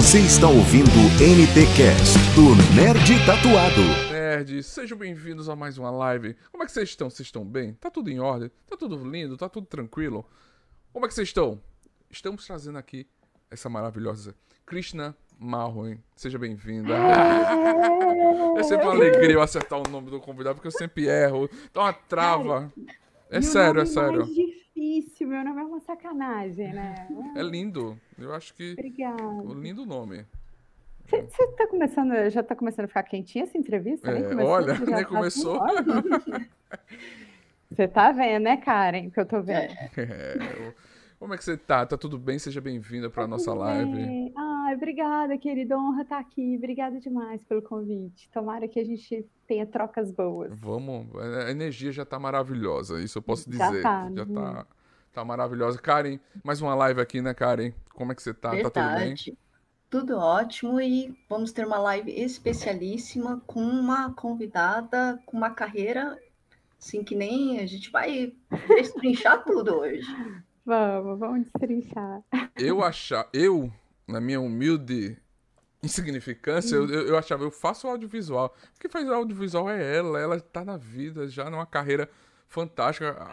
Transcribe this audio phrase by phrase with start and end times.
[0.00, 3.82] Você está ouvindo o NTcast do Nerd Tatuado.
[4.10, 6.34] Nerds, sejam bem-vindos a mais uma live.
[6.50, 7.10] Como é que vocês estão?
[7.10, 7.74] Vocês estão bem?
[7.74, 8.50] Tá tudo em ordem?
[8.66, 9.36] Tá tudo lindo?
[9.36, 10.26] Tá tudo tranquilo?
[10.90, 11.60] Como é que vocês estão?
[12.10, 13.06] Estamos trazendo aqui
[13.50, 15.98] essa maravilhosa Krishna Marroin.
[16.16, 16.94] Seja bem-vinda.
[18.56, 21.48] É sempre uma alegria eu acertar o nome do convidado, porque eu sempre erro.
[21.72, 22.72] Dá uma trava.
[23.30, 24.26] É sério, é sério.
[24.84, 26.94] Difícil, meu nome é uma sacanagem, né?
[27.36, 27.98] É lindo.
[28.18, 28.72] Eu acho que.
[28.72, 29.22] Obrigada.
[29.22, 30.24] Um lindo nome.
[31.06, 34.10] Você tá começando, já tá começando a ficar quentinha essa entrevista?
[34.10, 35.60] É, começou, olha, já nem tá começou.
[37.70, 39.10] Você tá vendo, né, Karen?
[39.10, 39.72] Que eu tô vendo.
[39.72, 39.90] É,
[40.66, 40.74] eu-
[41.20, 41.84] Como é que você tá?
[41.86, 42.36] Tá tudo bem?
[42.38, 43.92] Seja bem-vinda pra nossa Tudo live.
[43.92, 44.32] bem.
[44.70, 45.76] Ai, obrigada, querida.
[45.76, 46.54] Honra estar aqui.
[46.56, 48.30] Obrigada demais pelo convite.
[48.32, 50.52] Tomara que a gente tenha trocas boas.
[50.60, 53.82] Vamos, a energia já tá maravilhosa, isso eu posso Já dizer.
[53.82, 54.34] tá, Já uhum.
[54.34, 54.66] tá,
[55.12, 55.76] tá maravilhosa.
[55.76, 57.72] Karen, mais uma live aqui, né, Karen?
[57.92, 58.50] Como é que você tá?
[58.50, 59.14] Tá tudo bem?
[59.90, 66.16] Tudo ótimo e vamos ter uma live especialíssima com uma convidada com uma carreira
[66.78, 68.32] assim que nem a gente vai
[68.68, 70.06] destrinchar tudo hoje.
[70.64, 72.22] Vamos, vamos destrinchar.
[72.54, 73.72] Eu achar, eu,
[74.10, 75.16] na minha humilde
[75.82, 78.54] insignificância, eu, eu eu achava, eu faço audiovisual.
[78.76, 82.08] O que faz audiovisual é ela, ela tá na vida, já numa carreira
[82.46, 83.30] fantástica.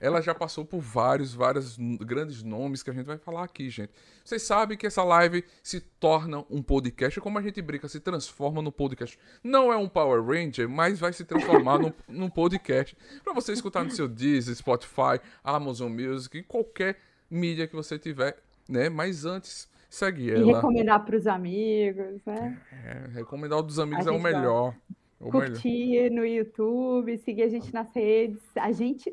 [0.00, 3.92] Ela já passou por vários, vários grandes nomes que a gente vai falar aqui, gente.
[4.24, 8.62] Vocês sabem que essa live se torna um podcast, como a gente brinca, se transforma
[8.62, 9.18] no podcast.
[9.42, 12.96] Não é um Power Ranger, mas vai se transformar num, num podcast.
[13.24, 16.96] Pra você escutar no seu Deezer, Spotify, Amazon Music, em qualquer
[17.28, 18.88] mídia que você tiver, né?
[18.88, 20.54] Mas antes, segue E ela.
[20.56, 22.60] recomendar pros amigos, né?
[22.84, 24.74] É, recomendar o dos amigos A é o melhor.
[25.20, 25.50] É o melhor.
[25.50, 28.40] Curtir no YouTube, seguir a gente nas redes.
[28.56, 29.12] A gente,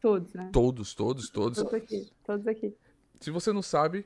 [0.00, 0.50] todos, né?
[0.52, 1.58] Todos, todos, todos.
[1.58, 2.74] Todos aqui, todos aqui.
[3.20, 4.04] Se você não sabe,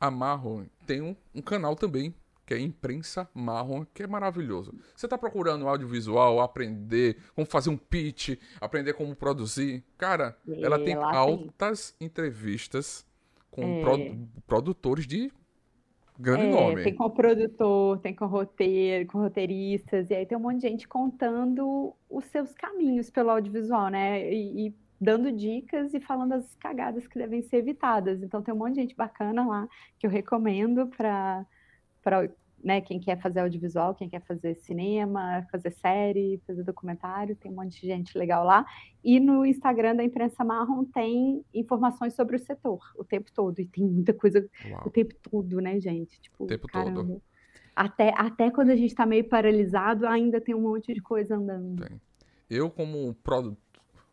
[0.00, 2.14] a Marron tem um, um canal também,
[2.44, 4.72] que é Imprensa Marron, que é maravilhoso.
[4.96, 9.84] Você tá procurando audiovisual, aprender como fazer um pitch, aprender como produzir.
[9.98, 11.18] Cara, ela É, tem lá tem.
[11.18, 13.06] altas entrevistas
[13.50, 13.80] com É.
[13.82, 15.30] produ- produtores de
[16.18, 16.82] grande É, nome.
[16.82, 20.88] tem com produtor, tem com roteiro, com roteiristas, e aí tem um monte de gente
[20.88, 24.32] contando os seus caminhos pelo audiovisual, né?
[24.32, 28.22] E, e dando dicas e falando as cagadas que devem ser evitadas.
[28.22, 29.68] Então tem um monte de gente bacana lá
[29.98, 31.46] que eu recomendo para
[32.02, 32.30] para
[32.62, 37.54] né, quem quer fazer audiovisual, quem quer fazer cinema, fazer série, fazer documentário, tem um
[37.54, 38.66] monte de gente legal lá.
[39.04, 43.58] E no Instagram da Imprensa Marrom tem informações sobre o setor o tempo todo.
[43.60, 44.90] E tem muita coisa o Uau.
[44.90, 46.20] tempo todo, né, gente?
[46.20, 46.84] Tipo, O tempo todo.
[46.84, 47.20] caramba.
[47.76, 51.86] Até, até quando a gente tá meio paralisado, ainda tem um monte de coisa andando.
[51.86, 52.00] Tem.
[52.50, 53.56] Eu, como produ-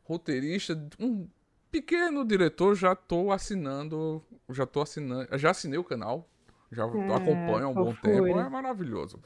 [0.03, 1.27] roteirista, um
[1.71, 4.21] pequeno diretor, já tô assinando.
[4.51, 5.35] Já tô assinando.
[5.37, 6.29] Já assinei o canal.
[6.71, 8.27] Já É, acompanho há um bom tempo.
[8.27, 9.21] É maravilhoso.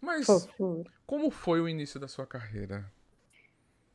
[0.00, 0.90] Mas Fofura.
[1.06, 2.90] como foi o início da sua carreira?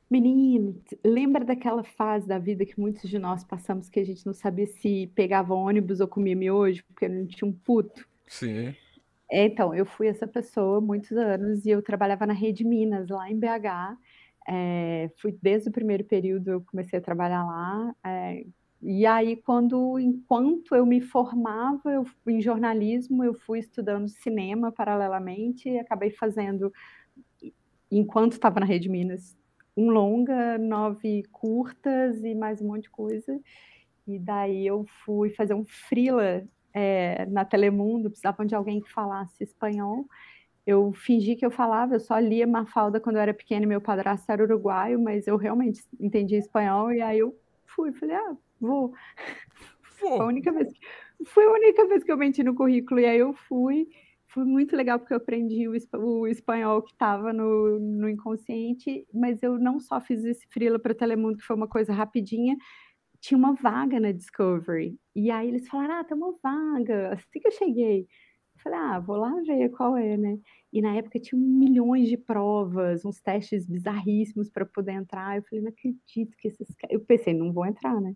[0.09, 4.33] Menino, lembra daquela fase da vida que muitos de nós passamos que a gente não
[4.33, 8.07] sabia se pegava ônibus ou comia miojo, porque não tinha um puto?
[8.27, 8.75] Sim.
[9.29, 13.29] É, Então, eu fui essa pessoa muitos anos e eu trabalhava na Rede Minas, lá
[13.29, 13.97] em BH.
[14.47, 17.95] É, fui desde o primeiro período, eu comecei a trabalhar lá.
[18.05, 18.45] é,
[18.87, 25.67] e aí, quando, enquanto eu me formava eu, em jornalismo, eu fui estudando cinema paralelamente
[25.67, 26.71] e acabei fazendo,
[27.91, 29.35] enquanto estava na Rede Minas,
[29.75, 33.41] um longa, nove curtas e mais um monte de coisa.
[34.05, 39.43] E daí eu fui fazer um freela é, na Telemundo, precisavam de alguém que falasse
[39.43, 40.05] espanhol.
[40.63, 44.31] Eu fingi que eu falava, eu só lia Mafalda quando eu era pequena meu padrasto
[44.31, 47.35] era uruguaio, mas eu realmente entendia espanhol e aí eu
[47.65, 48.93] fui, falei, ah, vou.
[49.97, 50.79] Foi a única vez que,
[51.25, 53.87] foi a única vez que eu menti no currículo e aí eu fui.
[54.27, 59.41] Foi muito legal porque eu aprendi o, o espanhol que estava no, no inconsciente, mas
[59.41, 62.57] eu não só fiz esse freela para Telemundo, que foi uma coisa rapidinha,
[63.21, 64.99] tinha uma vaga na Discovery.
[65.15, 67.13] E aí eles falaram: ah, tem uma vaga.
[67.13, 70.37] Assim que eu cheguei, eu falei: ah, vou lá ver qual é, né?
[70.71, 75.37] E na época tinha milhões de provas, uns testes bizarríssimos para poder entrar.
[75.37, 76.93] Eu falei: não acredito que esses caras.
[76.93, 78.13] Eu pensei: não vou entrar, né?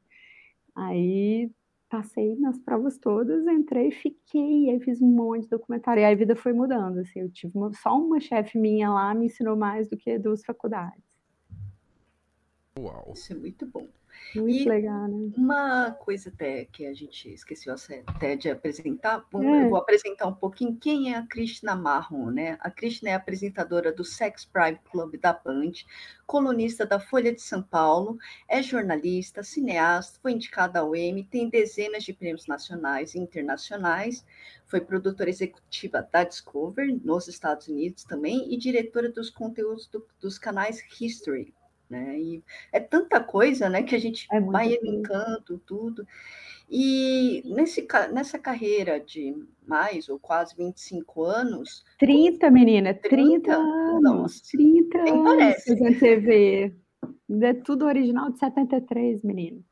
[0.76, 1.52] Aí
[1.90, 6.02] passei nas provas todas, entrei, fiquei, aí fiz um monte de documentário.
[6.02, 9.14] E aí a vida foi mudando, assim, eu tive uma- só uma chefe minha lá,
[9.16, 11.09] me ensinou mais do que duas faculdades.
[12.78, 13.14] Uau.
[13.14, 13.88] Isso é muito bom.
[14.36, 15.32] Muito e legal, né?
[15.36, 17.74] Uma coisa até que a gente esqueceu
[18.06, 19.64] até de apresentar, é.
[19.64, 22.58] eu vou apresentar um pouquinho quem é a Krishna Marron, né?
[22.60, 25.72] A Krishna é apresentadora do Sex Prime Club da Band,
[26.28, 28.18] colunista da Folha de São Paulo,
[28.48, 34.24] é jornalista, cineasta, foi indicada ao Emmy, tem dezenas de prêmios nacionais e internacionais,
[34.68, 40.38] foi produtora executiva da Discovery nos Estados Unidos também e diretora dos conteúdos do, dos
[40.38, 41.54] canais History,
[41.90, 42.20] né?
[42.20, 46.06] E é tanta coisa, né, que a gente é vai elencando tudo.
[46.70, 51.84] E nesse, nessa carreira de mais ou quase 25 anos.
[51.98, 54.02] 30, menina, 30, 30 anos.
[54.02, 56.00] Nossa, 30 anos parece.
[56.00, 56.76] TV.
[57.42, 59.64] É tudo original de 73, menino.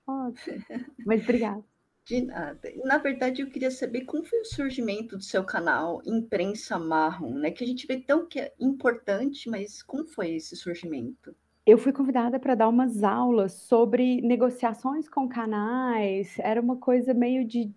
[1.06, 1.63] Mas obrigada.
[2.06, 2.72] De nada.
[2.86, 7.52] Na verdade, eu queria saber como foi o surgimento do seu canal Imprensa Marrom, né?
[7.52, 11.36] Que a gente vê tão que é importante, mas como foi esse surgimento?
[11.68, 16.40] Eu fui convidada para dar umas aulas sobre negociações com canais.
[16.40, 17.69] Era uma coisa meio de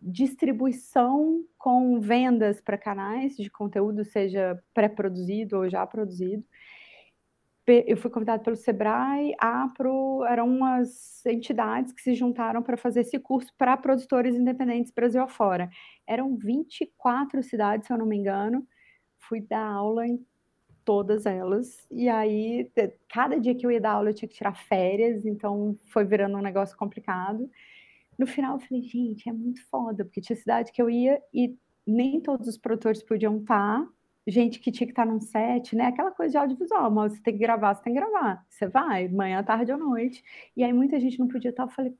[0.00, 6.42] distribuição com vendas para canais de conteúdo, seja pré-produzido ou já produzido
[7.86, 13.00] eu fui convidada pelo Sebrae, a Pro, eram umas entidades que se juntaram para fazer
[13.00, 15.68] esse curso para produtores independentes Brasil afora.
[16.06, 18.66] Eram 24 cidades, se eu não me engano.
[19.18, 20.24] Fui dar aula em
[20.88, 21.86] todas elas.
[21.90, 22.72] E aí,
[23.10, 26.38] cada dia que eu ia dar aula, eu tinha que tirar férias, então foi virando
[26.38, 27.50] um negócio complicado.
[28.18, 31.54] No final, eu falei, gente, é muito foda, porque tinha cidade que eu ia e
[31.86, 33.86] nem todos os produtores podiam estar,
[34.26, 35.88] gente que tinha que estar num set, né?
[35.88, 38.42] Aquela coisa de audiovisual, mas você tem que gravar, você tem que gravar.
[38.48, 40.24] Você vai, manhã, tarde ou noite.
[40.56, 41.64] E aí muita gente não podia estar.
[41.64, 41.94] Eu falei,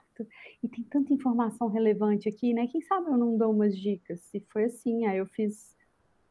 [0.62, 2.66] e tem tanta informação relevante aqui, né?
[2.66, 4.32] Quem sabe eu não dou umas dicas?
[4.32, 5.76] E foi assim, aí eu fiz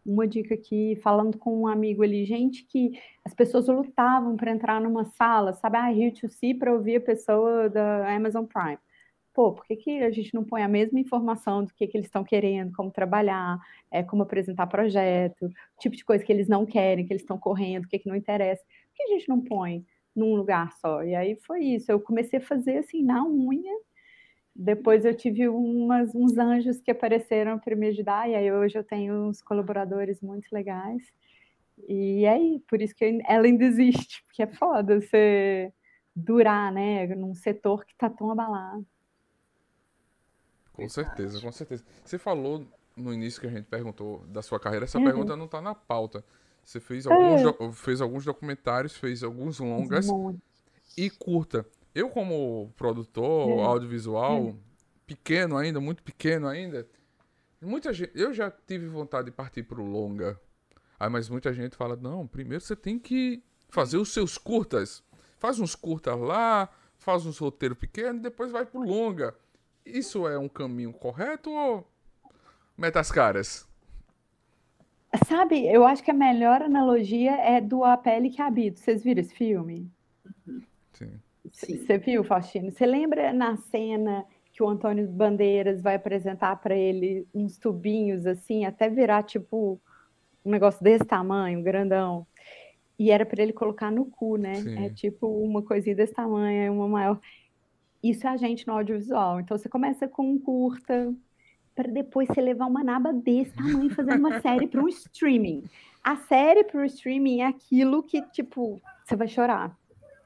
[0.07, 4.81] uma dica aqui, falando com um amigo ali, gente que as pessoas lutavam para entrar
[4.81, 5.77] numa sala, sabe?
[5.77, 8.79] Ah, Rio to See para ouvir a pessoa da Amazon Prime
[9.37, 12.07] pô, por que, que a gente não põe a mesma informação do que, que eles
[12.07, 13.59] estão querendo, como trabalhar,
[13.91, 17.37] é, como apresentar projeto, o tipo de coisa que eles não querem, que eles estão
[17.37, 21.03] correndo, o que, que não interessa, por que a gente não põe num lugar só?
[21.03, 23.77] E aí foi isso, eu comecei a fazer assim, na unha,
[24.57, 28.83] depois eu tive umas, uns anjos que apareceram para me ajudar, e aí hoje eu
[28.83, 31.03] tenho uns colaboradores muito legais,
[31.87, 35.71] e aí, por isso que ela ainda existe, porque é foda você
[36.15, 38.83] durar, né, num setor que está tão abalado.
[40.73, 41.83] Com certeza, com certeza.
[42.03, 42.65] Você falou
[42.95, 45.05] no início que a gente perguntou da sua carreira, essa uhum.
[45.05, 46.25] pergunta não está na pauta.
[46.63, 47.71] Você fez alguns, é.
[47.73, 50.07] fez alguns documentários, fez alguns longas
[50.97, 51.65] e curta.
[51.93, 53.63] Eu, como produtor é.
[53.63, 54.55] audiovisual, é.
[55.05, 56.87] pequeno ainda, muito pequeno ainda,
[57.61, 60.39] muita gente, eu já tive vontade de partir para o longa.
[60.99, 65.03] Aí, mas muita gente fala: não, primeiro você tem que fazer os seus curtas.
[65.37, 69.35] Faz uns curtas lá, faz uns roteiros pequenos, depois vai pro longa.
[69.85, 71.87] Isso é um caminho correto ou
[72.77, 73.67] metas caras?
[75.25, 78.79] Sabe, eu acho que a melhor analogia é do A Pele que Habito.
[78.79, 79.89] Vocês viram esse filme?
[80.93, 81.19] Sim.
[81.53, 82.71] Você viu, Faustino?
[82.71, 88.65] Você lembra na cena que o Antônio Bandeiras vai apresentar para ele uns tubinhos assim,
[88.65, 89.79] até virar tipo
[90.43, 92.25] um negócio desse tamanho, grandão.
[92.97, 94.55] E era para ele colocar no cu, né?
[94.55, 94.85] Sim.
[94.85, 97.19] É tipo uma coisinha desse tamanho, uma maior.
[98.01, 99.39] Isso é a gente no audiovisual.
[99.39, 101.13] Então você começa com um curta,
[101.75, 105.63] para depois você levar uma naba desse tamanho fazendo uma série para um streaming.
[106.03, 109.77] A série para o streaming é aquilo que, tipo, você vai chorar.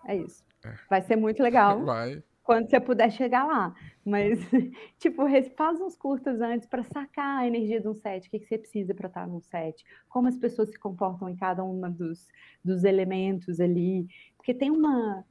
[0.06, 0.42] É isso.
[0.90, 1.82] Vai ser muito legal.
[1.86, 2.24] Vai.
[2.44, 3.74] Quando você puder chegar lá.
[4.04, 4.40] Mas,
[4.98, 5.24] tipo,
[5.56, 8.28] faz uns curtas antes para sacar a energia de um set.
[8.28, 9.84] O que, que você precisa para estar num set?
[10.10, 12.28] Como as pessoas se comportam em cada um dos,
[12.64, 14.08] dos elementos ali.
[14.38, 15.24] Porque tem uma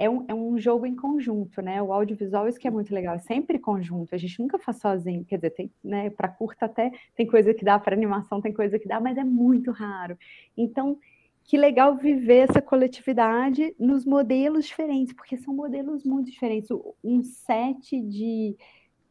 [0.00, 1.82] é um, é um jogo em conjunto, né?
[1.82, 5.26] O audiovisual, isso que é muito legal, é sempre conjunto, a gente nunca faz sozinho,
[5.26, 8.78] quer dizer, tem, né, para curta até tem coisa que dá, para animação tem coisa
[8.78, 10.16] que dá, mas é muito raro.
[10.56, 10.98] Então,
[11.44, 16.70] que legal viver essa coletividade nos modelos diferentes, porque são modelos muito diferentes.
[17.02, 18.56] Um set de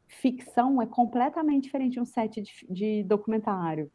[0.08, 3.92] ficção é completamente diferente de um set de, de documentário.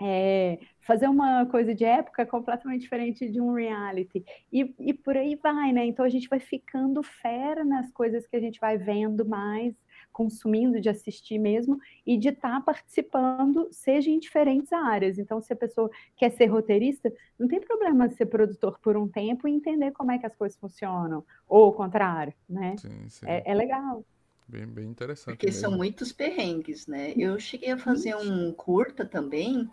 [0.00, 4.24] É, fazer uma coisa de época é completamente diferente de um reality.
[4.52, 5.84] E, e por aí vai, né?
[5.86, 9.74] Então a gente vai ficando fera nas coisas que a gente vai vendo mais,
[10.12, 15.18] consumindo, de assistir mesmo, e de estar tá participando, seja em diferentes áreas.
[15.18, 19.46] Então, se a pessoa quer ser roteirista, não tem problema ser produtor por um tempo
[19.46, 22.76] e entender como é que as coisas funcionam, ou o contrário, né?
[22.78, 23.26] Sim, sim.
[23.26, 24.04] É, é legal.
[24.48, 25.36] Bem, bem interessante.
[25.36, 25.60] Porque mesmo.
[25.60, 27.12] são muitos perrengues, né?
[27.16, 29.68] Eu cheguei a fazer um curta também,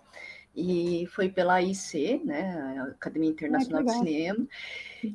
[0.55, 4.47] e foi pela IC, né, Academia Internacional de Cinema,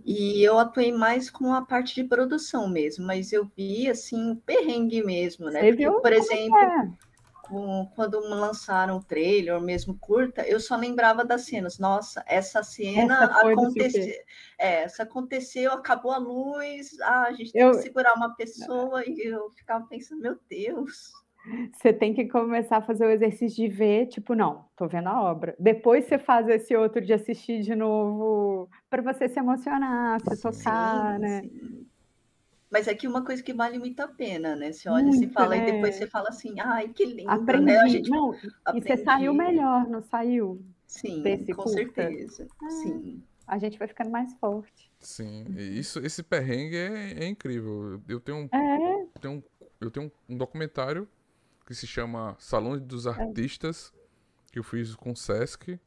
[0.04, 4.36] e eu atuei mais com a parte de produção mesmo, mas eu vi, assim, o
[4.36, 6.90] perrengue mesmo, né, Você porque, viu por como exemplo, é?
[7.42, 12.62] com- quando lançaram o trailer, ou mesmo curta, eu só lembrava das cenas, nossa, essa
[12.62, 14.14] cena Essa aconteceu,
[14.58, 19.04] é, essa aconteceu, acabou a luz, ah, a gente tem Eu- que segurar uma pessoa,
[19.04, 21.10] e eu ficava pensando, meu Deus...
[21.72, 25.22] Você tem que começar a fazer o exercício de ver, tipo, não, tô vendo a
[25.22, 25.54] obra.
[25.58, 31.14] Depois você faz esse outro de assistir de novo, para você se emocionar, se tocar,
[31.14, 31.40] Sim, né?
[31.42, 31.86] sim.
[32.70, 34.72] Mas é que uma coisa que vale muito a pena, né?
[34.72, 36.02] Você olha e Muito, fala, e depois né?
[36.02, 37.32] você fala assim, ai, que lindo, né?
[37.32, 37.88] A Aprendi.
[37.88, 39.52] gente Não, e você saiu aprendi.
[39.52, 40.62] melhor, não saiu?
[40.86, 41.70] Sim, desse com curta?
[41.70, 42.46] certeza.
[42.68, 43.22] Sim.
[43.46, 44.90] A gente vai ficando mais forte.
[45.00, 48.00] Sim, isso, esse perrengue é, é incrível.
[48.08, 49.42] Eu tenho, um, É, tenho um-
[49.80, 51.08] eu tenho um documentário
[51.70, 53.10] que se chama Salão dos É.
[53.10, 53.92] Artistas,
[54.50, 55.78] que eu fiz com o Sesc.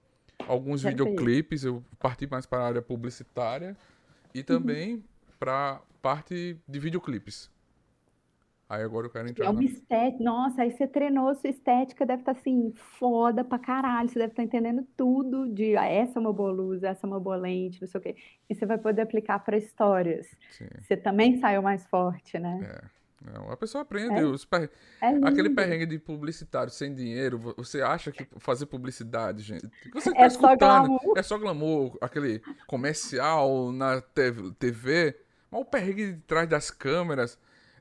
[0.47, 3.75] Alguns Já videoclipes, eu parti mais para a área publicitária
[4.33, 4.45] e Uhum.
[4.45, 5.03] também
[5.37, 7.51] para parte de videoclipes.
[8.69, 9.67] Aí agora eu quero é entrar uma na...
[9.67, 10.23] estética.
[10.23, 14.07] Nossa, aí você treinou, sua estética deve estar assim, foda pra caralho.
[14.07, 17.19] Você deve estar entendendo tudo de ah, essa é uma boa luz, essa é uma
[17.19, 18.15] boa lente, não sei o quê.
[18.49, 20.27] E você vai poder aplicar para histórias.
[20.49, 22.61] Sim, Você também saiu mais forte, né?
[22.63, 23.02] é.
[23.25, 24.19] Não, a pessoa aprende.
[24.19, 24.25] É.
[24.25, 24.69] Os per-
[25.01, 29.65] É Aquele perrengue de publicitário sem dinheiro, vo- você acha que fazer publicidade, gente.
[29.93, 31.13] Você tá É só escutando, glamour.
[31.17, 34.01] é só glamour, aquele comercial na
[34.59, 35.15] TV,
[35.49, 37.37] mas o perrengue de trás das câmeras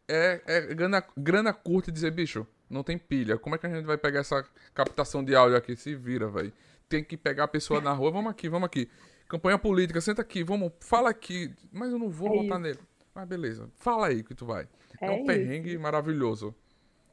[0.09, 3.37] é, é grana, grana curta e dizer, bicho, não tem pilha.
[3.37, 5.75] Como é que a gente vai pegar essa captação de áudio aqui?
[5.77, 6.53] Se vira, velho.
[6.89, 8.89] Tem que pegar a pessoa na rua, vamos aqui, vamos aqui.
[9.29, 11.53] Campanha política, senta aqui, vamos, fala aqui.
[11.73, 12.79] Mas eu não vou É votar nele.
[13.15, 14.69] Mas beleza, fala aí que tu vai.
[15.01, 15.27] É, É um isso.
[15.27, 16.55] perrengue maravilhoso,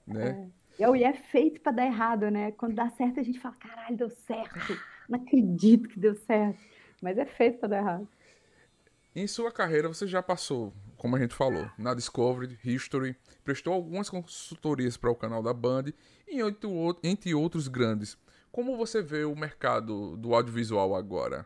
[0.08, 0.50] né?
[0.80, 2.52] E e é feito pra dar errado, né?
[2.54, 4.80] Quando dá certo, a gente fala, caralho, deu certo.
[5.10, 6.58] Não acredito que deu certo.
[7.02, 8.08] Mas é feito pra dar errado.
[9.16, 14.10] Em sua carreira, você já passou, como a gente falou, na Discovery, History, prestou algumas
[14.10, 15.86] consultorias para o canal da Band
[16.28, 16.40] e
[17.04, 18.18] entre outros grandes.
[18.52, 21.46] Como você vê o mercado do audiovisual agora?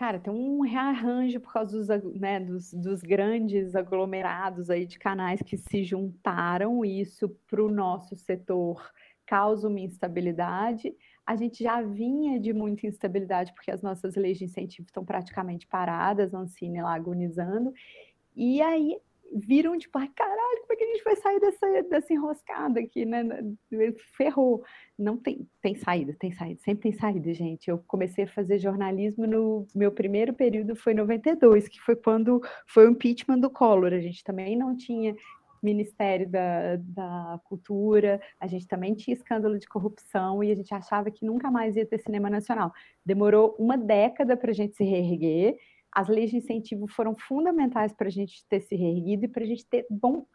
[0.00, 5.42] Cara, tem um rearranjo por causa dos, né, dos, dos grandes aglomerados aí de canais
[5.42, 6.82] que se juntaram.
[6.82, 8.82] e Isso para o nosso setor
[9.26, 10.96] causa uma instabilidade.
[11.26, 15.66] A gente já vinha de muita instabilidade porque as nossas leis de incentivo estão praticamente
[15.66, 17.70] paradas, a Ancine lá agonizando.
[18.34, 18.96] E aí
[19.32, 23.04] viram tipo, ai caralho, como é que a gente vai sair dessa, dessa enroscada aqui,
[23.04, 23.22] né?
[24.16, 24.62] Ferrou.
[24.98, 27.68] Não tem, tem saída, tem saída, sempre tem saída, gente.
[27.68, 32.40] Eu comecei a fazer jornalismo no meu primeiro período foi em 92, que foi quando
[32.66, 33.92] foi o impeachment do Collor.
[33.92, 35.14] A gente também não tinha
[35.62, 41.10] Ministério da, da Cultura, a gente também tinha escândalo de corrupção e a gente achava
[41.10, 42.72] que nunca mais ia ter cinema nacional.
[43.04, 45.56] Demorou uma década para a gente se reerguer.
[45.92, 49.46] As leis de incentivo foram fundamentais para a gente ter se reerguido e para a
[49.46, 50.26] gente ter bom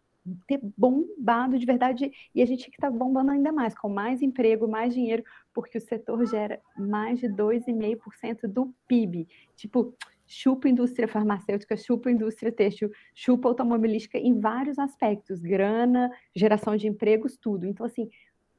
[0.47, 4.67] ter bombado de verdade e a gente que está bombando ainda mais, com mais emprego,
[4.67, 9.27] mais dinheiro, porque o setor gera mais de 2,5% do PIB.
[9.55, 9.95] Tipo,
[10.25, 17.37] chupa indústria farmacêutica, chupa indústria têxtil, chupa automobilística em vários aspectos, grana, geração de empregos,
[17.37, 17.65] tudo.
[17.67, 18.09] Então, assim,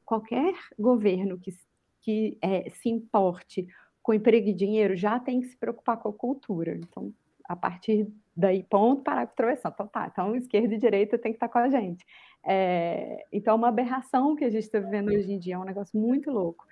[0.04, 1.52] qualquer governo que,
[2.00, 3.66] que é, se importe
[4.06, 6.76] com emprego e dinheiro já tem que se preocupar com a cultura.
[6.76, 9.72] Então, a partir daí, ponto, parágrafo, travessão.
[9.74, 12.06] Então, tá, então esquerda e direita tem que estar com a gente.
[12.44, 15.64] É, então, é uma aberração que a gente está vivendo hoje em dia, é um
[15.64, 16.64] negócio muito louco.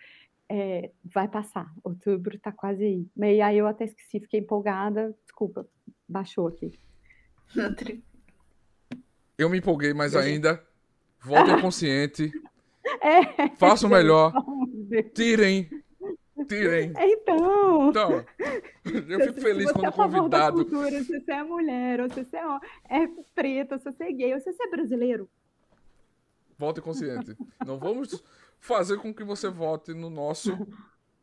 [0.48, 3.08] É, vai passar, outubro está quase aí.
[3.16, 5.66] E aí eu até esqueci, fiquei empolgada, desculpa,
[6.08, 6.70] baixou aqui.
[9.36, 10.62] Eu me empolguei, mas ainda
[11.20, 12.30] voltem consciente,
[13.02, 14.32] É, façam melhor,
[14.90, 15.83] responde.
[16.44, 17.12] Tirem, tirem.
[17.12, 18.24] Então, Então,
[18.84, 20.56] eu fico se feliz você é quando a favor da convidado.
[20.56, 24.12] cultura, se você é mulher, ou se você é, é preto, ou se você é
[24.12, 25.28] gay, ou se você é brasileiro,
[26.56, 27.36] Vote consciente.
[27.66, 28.22] Não vamos
[28.60, 30.56] fazer com que você vote no nosso,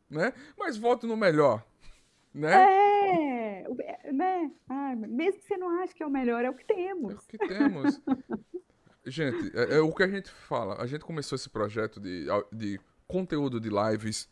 [0.10, 0.34] né?
[0.60, 1.66] Mas vote no melhor,
[2.34, 2.52] né?
[2.54, 4.52] É, é, né?
[4.68, 7.14] Ai, mesmo que você não ache que é o melhor, é o que É temos.
[7.24, 8.02] o que temos.
[9.06, 10.82] Gente, é, é o que a gente fala.
[10.82, 14.30] A gente começou esse projeto de, de conteúdo de lives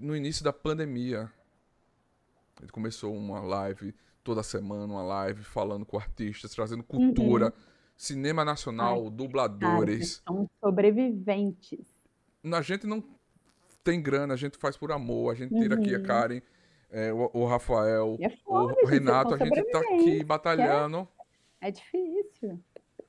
[0.00, 1.30] no início da pandemia.
[2.60, 7.52] Gente começou uma live toda semana, uma live falando com artistas, trazendo cultura,
[7.96, 9.04] cinema nacional, Uhum.
[9.08, 10.22] Ai, dubladores.
[10.26, 11.86] são sobreviventes.
[12.44, 13.02] A gente não
[13.82, 15.32] tem grana, a gente faz por amor.
[15.32, 16.04] A gente tira aqui a Uhum.
[16.04, 16.40] Karen,
[16.90, 19.34] é, o, o Rafael, é o foda, vocês Renato.
[19.34, 20.26] A gente tá aqui sobreviventes.
[20.26, 21.08] batalhando
[21.60, 22.60] É difícil.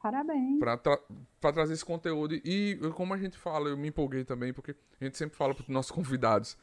[0.02, 0.58] Parabéns.
[0.60, 1.00] pra tra-
[1.40, 2.34] para trazer esse conteúdo.
[2.34, 5.62] E como a gente fala, eu me empolguei também, porque a gente sempre fala para
[5.62, 6.58] os nossos convidados.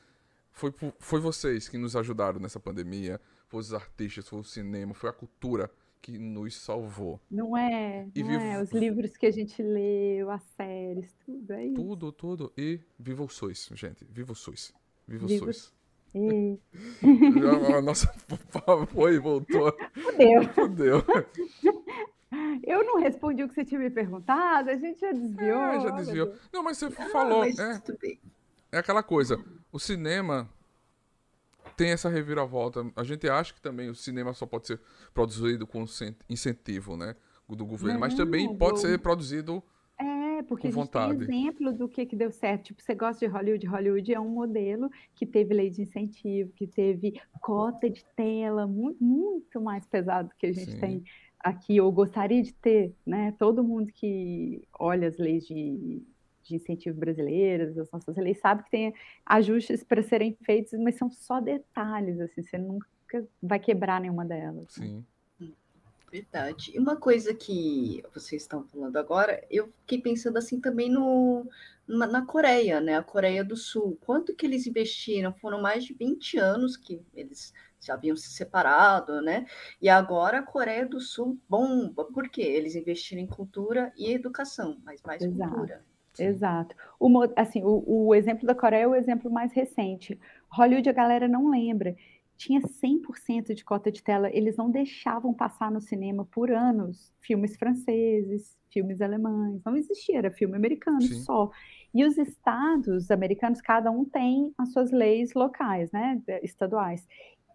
[0.58, 5.08] Foi, foi vocês que nos ajudaram nessa pandemia, foi os artistas, foi o cinema, foi
[5.08, 5.70] a cultura
[6.02, 7.20] que nos salvou.
[7.30, 8.32] Não é, não vivo...
[8.32, 8.60] é.
[8.60, 11.76] Os livros que a gente leu, as séries, tudo, é isso.
[11.76, 12.52] Tudo, tudo.
[12.58, 14.04] E viva o SUS, gente.
[14.10, 14.74] Viva o SUS.
[15.06, 15.72] Viva o SUS.
[16.12, 16.58] E...
[17.76, 18.12] a nossa
[18.92, 19.72] foi e voltou.
[19.94, 20.48] Fudeu.
[20.54, 21.04] Fudeu.
[22.66, 25.62] Eu não respondi o que você tinha me perguntado, a gente já desviou.
[25.62, 26.34] É, já desviou.
[26.52, 27.38] Não, mas você falou.
[27.38, 27.80] Mas é,
[28.72, 29.42] é aquela coisa.
[29.72, 30.48] O cinema
[31.76, 32.90] tem essa reviravolta.
[32.96, 34.80] A gente acha que também o cinema só pode ser
[35.12, 35.84] produzido com
[36.28, 37.14] incentivo, né?
[37.48, 39.62] Do governo, não, mas também pode ser produzido
[40.38, 42.66] é, porque a gente tem exemplo do que, que deu certo.
[42.66, 43.66] Tipo, você gosta de Hollywood?
[43.66, 49.02] Hollywood é um modelo que teve lei de incentivo, que teve cota de tela muito,
[49.02, 50.80] muito mais pesado que a gente Sim.
[50.80, 51.04] tem
[51.40, 53.34] aqui, ou gostaria de ter, né?
[53.38, 56.02] Todo mundo que olha as leis de,
[56.42, 61.10] de incentivo brasileiras, as nossas leis, sabe que tem ajustes para serem feitos, mas são
[61.10, 62.86] só detalhes, assim, você nunca
[63.42, 64.76] vai quebrar nenhuma delas.
[64.76, 64.86] Né?
[64.86, 64.96] Sim.
[64.96, 65.04] Né?
[66.10, 66.72] Verdade.
[66.74, 71.46] E uma coisa que vocês estão falando agora, eu fiquei pensando assim também no,
[71.86, 72.96] na, na, Coreia, né?
[72.96, 73.98] A Coreia do Sul.
[74.00, 75.34] Quanto que eles investiram?
[75.34, 79.46] Foram mais de 20 anos que eles já haviam se separado, né?
[79.80, 82.04] E agora a Coreia do Sul bomba.
[82.04, 82.42] Por quê?
[82.42, 85.50] Eles investiram em cultura e educação, mas mais Exato.
[85.50, 85.84] cultura.
[86.22, 86.74] Exato.
[86.98, 90.18] O, assim, o, o exemplo da Coreia é o exemplo mais recente.
[90.50, 91.94] Hollywood a galera não lembra
[92.38, 94.30] tinha 100% de cota de tela.
[94.32, 99.60] Eles não deixavam passar no cinema por anos filmes franceses, filmes alemães.
[99.64, 101.20] Não existia, era filme americano Sim.
[101.22, 101.50] só.
[101.92, 107.06] E os estados americanos, cada um tem as suas leis locais, né, estaduais.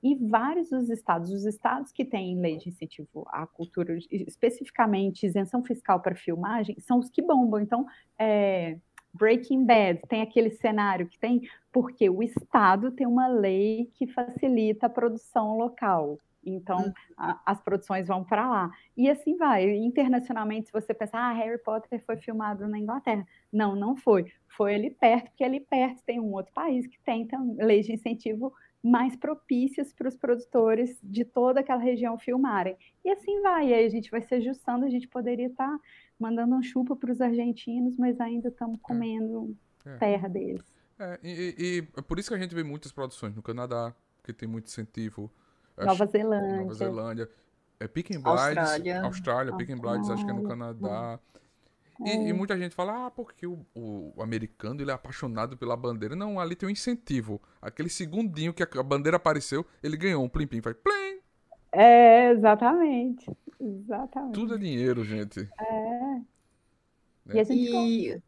[0.03, 5.63] E vários dos estados, os estados que têm lei de incentivo à cultura, especificamente isenção
[5.63, 7.61] fiscal para filmagem, são os que bombam.
[7.61, 7.85] Então,
[8.19, 8.77] é,
[9.13, 14.87] Breaking Bad tem aquele cenário que tem, porque o Estado tem uma lei que facilita
[14.87, 16.19] a produção local.
[16.45, 16.93] Então, uhum.
[17.15, 18.71] a, as produções vão para lá.
[18.97, 19.69] E assim vai.
[19.77, 23.25] Internacionalmente, se você pensar, ah, Harry Potter foi filmado na Inglaterra.
[23.51, 24.31] Não, não foi.
[24.49, 27.93] Foi ali perto, porque ali perto tem um outro país que tem então, leis de
[27.93, 28.53] incentivo
[28.83, 32.77] mais propícias para os produtores de toda aquela região filmarem.
[33.03, 33.69] E assim vai.
[33.69, 35.67] E aí a gente vai se ajustando, a gente poderia estar.
[35.67, 35.79] Tá
[36.23, 38.81] mandando um chupa para os argentinos, mas ainda estamos é.
[38.81, 39.97] comendo é.
[39.97, 40.63] terra deles.
[40.97, 43.93] É, e, e, é por isso que a gente vê muitas produções no Canadá,
[44.23, 45.29] que tem muito incentivo.
[45.77, 46.57] Nova Zelândia.
[46.57, 47.29] Nova Zelândia.
[47.79, 51.19] É Picking Blides, Austrália, Austrália Picking Blides, acho que é no Canadá.
[51.99, 52.33] E, e, é.
[52.33, 56.15] muita gente fala, ah, porque o, o, americano ele é apaixonado pela bandeira.
[56.15, 57.41] Não, ali tem um incentivo.
[57.61, 61.19] Aquele segundinho que a, a bandeira apareceu, ele ganhou um plim-plim, vai plim.
[61.71, 63.29] É, exatamente.
[63.59, 64.33] Exatamente.
[64.33, 65.47] Tudo é dinheiro, gente.
[65.59, 66.21] É.
[67.25, 67.35] Né?
[67.35, 68.21] E a gente e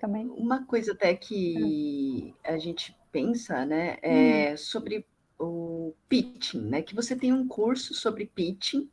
[0.00, 0.28] também.
[0.28, 2.54] Uma coisa até que é.
[2.54, 4.56] a gente pensa, né, é hum.
[4.56, 5.06] sobre
[5.38, 6.82] o pitching, né?
[6.82, 8.88] Que você tem um curso sobre pitching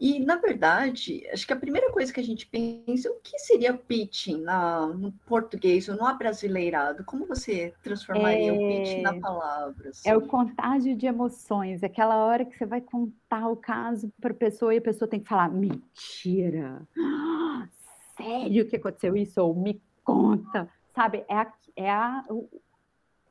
[0.00, 3.74] e, na verdade, acho que a primeira coisa que a gente pensa, o que seria
[3.74, 7.04] pitching na, no português ou no abrasileirado?
[7.04, 8.52] Como você transformaria é...
[8.52, 9.90] o pitching na palavra?
[9.90, 10.08] Assim?
[10.08, 14.36] É o contágio de emoções, aquela hora que você vai contar o caso para a
[14.36, 16.86] pessoa e a pessoa tem que falar, mentira,
[18.16, 19.40] sério que aconteceu isso?
[19.40, 21.24] Ou me conta, sabe?
[21.28, 22.24] É, a, é a,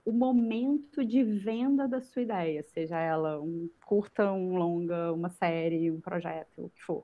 [0.08, 5.92] o momento de venda da sua ideia, seja ela um curta, um longa, uma série,
[5.92, 7.04] um projeto, o que for.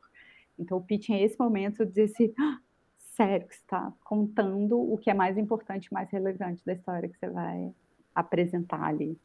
[0.57, 2.59] Então, o pitching é esse momento de dizer assim, ah,
[2.97, 7.29] sério que está contando o que é mais importante, mais relevante da história que você
[7.29, 7.73] vai
[8.15, 9.19] apresentar ali.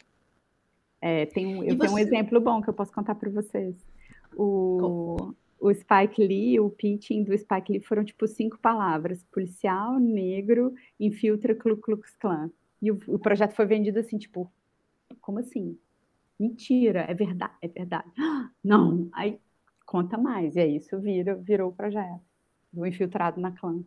[1.00, 1.78] É, tem um, eu você...
[1.78, 3.76] tenho um exemplo bom que eu posso contar para vocês.
[4.36, 10.74] O, o Spike Lee, o pitching do Spike Lee foram tipo cinco palavras: policial, negro,
[10.98, 12.50] infiltra Ku Klux Klan.
[12.80, 14.50] E o, o projeto foi vendido assim, tipo,
[15.20, 15.78] como assim?
[16.38, 18.08] Mentira, é verdade, é verdade.
[18.62, 19.40] Não, aí
[19.84, 20.54] conta mais.
[20.56, 22.20] E aí isso vira, virou o projeto
[22.72, 23.82] do infiltrado na clã.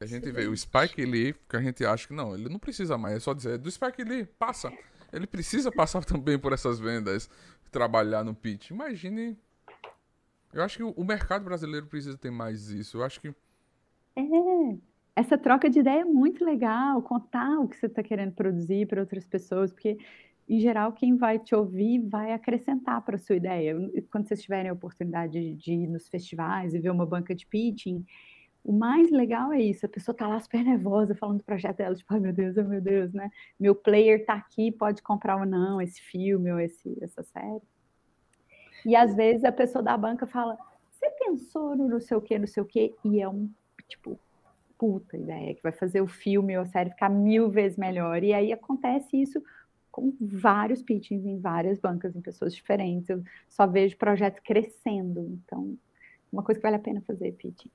[0.00, 2.96] A gente vê o Spike Lee, que a gente acha que não, ele não precisa
[2.96, 4.72] mais, é só dizer, do Spike Lee, passa.
[5.12, 7.28] Ele precisa passar também por essas vendas,
[7.70, 8.70] trabalhar no pitch.
[8.70, 9.38] Imagine.
[10.54, 12.96] Eu acho que o mercado brasileiro precisa ter mais isso.
[12.96, 13.28] Eu acho que.
[14.16, 14.22] É
[15.20, 19.02] essa troca de ideia é muito legal, contar o que você está querendo produzir para
[19.02, 19.98] outras pessoas, porque,
[20.48, 23.76] em geral, quem vai te ouvir vai acrescentar para a sua ideia.
[24.10, 28.02] Quando vocês tiverem a oportunidade de ir nos festivais e ver uma banca de pitching,
[28.64, 31.94] o mais legal é isso, a pessoa está lá super nervosa falando do projeto dela,
[31.94, 33.30] tipo, oh, meu Deus, oh, meu Deus, né?
[33.58, 37.62] Meu player está aqui, pode comprar ou não esse filme ou esse, essa série.
[38.86, 40.56] E às vezes a pessoa da banca fala,
[40.90, 43.50] você pensou no não sei o que, não sei o que, e é um,
[43.86, 44.18] tipo,
[44.80, 48.24] puta ideia, que vai fazer o filme ou a série ficar mil vezes melhor.
[48.24, 49.42] E aí acontece isso
[49.90, 53.10] com vários pitchings em várias bancas, em pessoas diferentes.
[53.10, 55.38] Eu só vejo projetos crescendo.
[55.44, 55.76] Então,
[56.32, 57.70] uma coisa que vale a pena fazer pitching.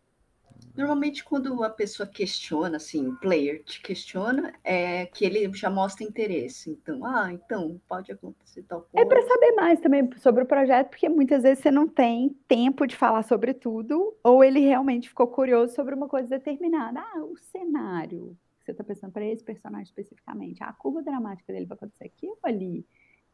[0.78, 6.04] Normalmente, quando a pessoa questiona, assim, o player te questiona, é que ele já mostra
[6.04, 6.70] interesse.
[6.70, 9.06] Então, ah, então pode acontecer tal coisa.
[9.06, 12.86] É para saber mais também sobre o projeto, porque muitas vezes você não tem tempo
[12.86, 17.00] de falar sobre tudo, ou ele realmente ficou curioso sobre uma coisa determinada.
[17.00, 18.38] Ah, o cenário.
[18.60, 20.62] Você está pensando para esse personagem especificamente.
[20.62, 22.86] Ah, a curva dramática dele vai acontecer aqui ou ali.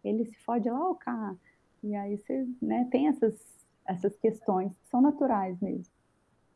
[0.03, 1.35] Ele se fode lá ou cá.
[1.83, 3.33] E aí você né, tem essas,
[3.87, 5.90] essas questões que são naturais mesmo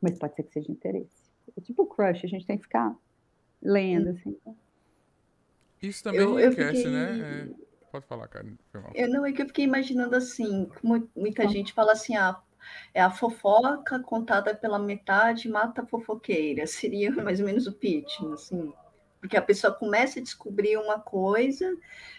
[0.06, 1.32] mas pode ser que seja interesse.
[1.58, 2.96] É tipo crush, a gente tem que ficar
[3.62, 4.38] lendo, assim.
[5.82, 6.91] Isso também eu, enriquece, fiquei...
[6.91, 7.50] né?
[7.52, 7.65] É...
[7.91, 8.46] Pode falar, cara.
[8.94, 11.50] Eu não, é que eu fiquei imaginando assim, muita então.
[11.50, 12.39] gente fala assim, ah,
[12.94, 16.68] é a fofoca contada pela metade mata a fofoqueira.
[16.68, 18.74] Seria mais ou menos o pitch, assim.
[19.26, 21.76] Porque a pessoa começa a descobrir uma coisa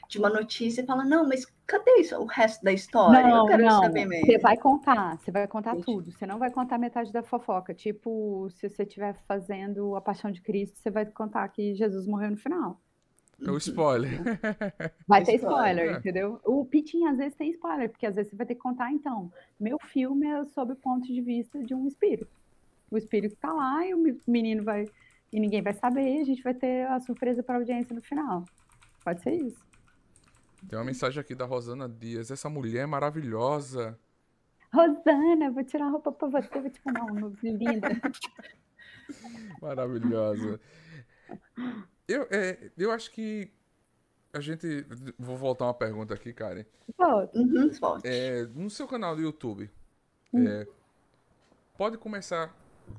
[0.09, 3.23] de uma notícia e fala, não, mas cadê isso, o resto da história?
[3.23, 3.81] Não, Eu quero não.
[3.81, 4.27] saber mesmo.
[4.27, 6.11] Você vai contar, você vai contar tudo.
[6.11, 7.73] Você não vai contar metade da fofoca.
[7.73, 12.33] Tipo, se você estiver fazendo a Paixão de Cristo, você vai contar que Jesus morreu
[12.33, 12.81] no final.
[13.41, 14.11] É o spoiler.
[15.07, 16.41] Vai ter spoiler, spoiler, entendeu?
[16.43, 19.31] O pitching às vezes tem spoiler, porque às vezes você vai ter que contar, então,
[19.61, 22.35] meu filme é sob o ponto de vista de um espírito.
[22.91, 24.87] O espírito tá lá e o menino vai.
[25.37, 28.43] E ninguém vai saber, a gente vai ter a surpresa para a audiência no final.
[29.05, 29.63] Pode ser isso.
[30.67, 32.31] Tem uma mensagem aqui da Rosana Dias.
[32.31, 34.01] Essa mulher é maravilhosa.
[34.73, 37.89] Rosana, vou tirar a roupa pra você, vou te mandar um linda.
[39.61, 40.59] Maravilhosa.
[42.09, 43.53] Eu, é, eu acho que
[44.33, 44.87] a gente.
[45.19, 46.65] Vou voltar uma pergunta aqui, Karen.
[46.97, 47.39] Pode.
[47.39, 47.71] Uhum,
[48.05, 49.71] É, no seu canal do YouTube,
[50.33, 50.49] uhum.
[50.49, 50.67] é,
[51.77, 52.57] pode começar.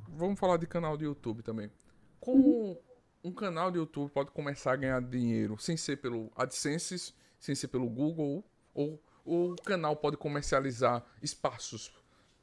[0.10, 1.72] Vamos falar de canal do YouTube também.
[2.20, 2.78] Como
[3.24, 7.68] um canal de YouTube pode começar a ganhar dinheiro sem ser pelo AdSense sem ser
[7.68, 11.94] pelo Google, ou, ou o canal pode comercializar espaços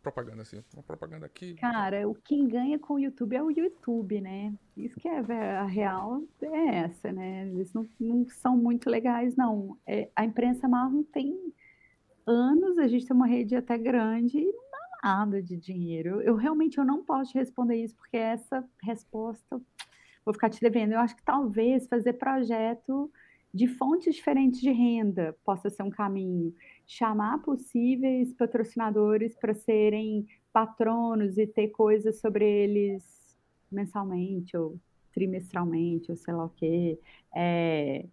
[0.03, 1.55] propaganda assim, uma propaganda aqui.
[1.55, 4.53] Cara, o quem ganha com o YouTube é o YouTube, né?
[4.77, 7.49] Isso que é a real é essa, né?
[7.49, 9.79] Eles não, não são muito legais, não.
[9.87, 11.35] É, a imprensa marrom tem
[12.27, 14.64] anos, a gente tem uma rede até grande e não
[15.05, 16.23] nada de dinheiro.
[16.23, 19.61] Eu, realmente eu não posso te responder isso, porque essa resposta
[20.25, 20.93] vou ficar te devendo.
[20.93, 23.13] Eu acho que talvez fazer projeto
[23.53, 26.55] de fontes diferentes de renda possa ser um caminho.
[26.87, 33.37] Chamar possíveis patrocinadores para serem patronos e ter coisas sobre eles
[33.71, 34.81] mensalmente ou
[35.13, 36.99] trimestralmente, ou sei lá o quê.
[37.37, 38.07] É,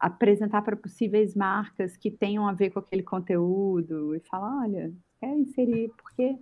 [0.00, 5.36] apresentar para possíveis marcas que tenham a ver com aquele conteúdo e falar, olha, quer
[5.36, 6.36] inserir, porque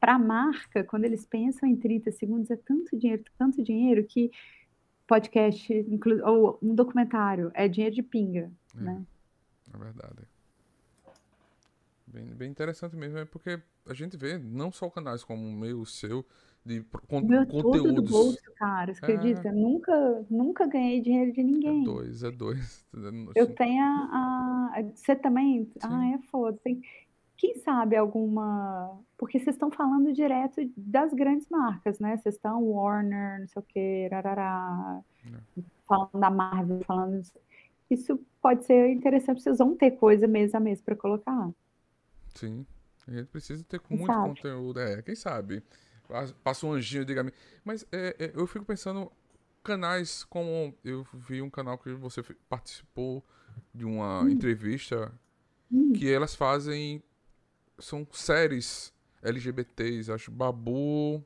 [0.00, 4.30] para a marca, quando eles pensam em 30 segundos, é tanto dinheiro, tanto dinheiro que
[5.06, 5.86] podcast,
[6.24, 9.06] ou um documentário, é dinheiro de pinga, é, né?
[9.72, 10.22] É verdade.
[12.06, 15.80] Bem, bem interessante mesmo, é porque a gente vê não só canais como o meu,
[15.80, 16.26] o seu,
[16.64, 17.82] de con meu conteúdos.
[17.82, 19.14] Todo do bolso, cara, você é...
[19.14, 19.52] acredita?
[19.52, 21.82] Nunca, nunca ganhei dinheiro de ninguém.
[21.82, 22.84] É dois, é dois.
[23.34, 24.82] Eu tenho a, a...
[24.94, 25.64] Você também?
[25.64, 25.78] Sim.
[25.82, 26.58] Ah, é foda.
[26.62, 26.82] Tem
[27.42, 29.00] quem sabe alguma.
[29.18, 32.16] Porque vocês estão falando direto das grandes marcas, né?
[32.16, 35.62] Vocês estão Warner, não sei o quê, rarará, é.
[35.84, 37.20] falando da Marvel, falando.
[37.90, 41.50] Isso pode ser interessante, vocês vão ter coisa mês a mês para colocar.
[42.32, 42.64] Sim.
[43.08, 44.28] A gente precisa ter quem muito sabe?
[44.28, 44.78] conteúdo.
[44.78, 45.64] É, quem sabe?
[46.44, 47.32] Passa um anjinho, diga-me.
[47.64, 49.10] Mas é, é, eu fico pensando,
[49.64, 50.72] canais como.
[50.84, 53.24] Eu vi um canal que você participou
[53.74, 54.28] de uma hum.
[54.28, 55.12] entrevista
[55.72, 55.92] hum.
[55.92, 57.02] que elas fazem
[57.84, 58.92] são séries
[59.22, 61.22] LGBTs, acho Babu.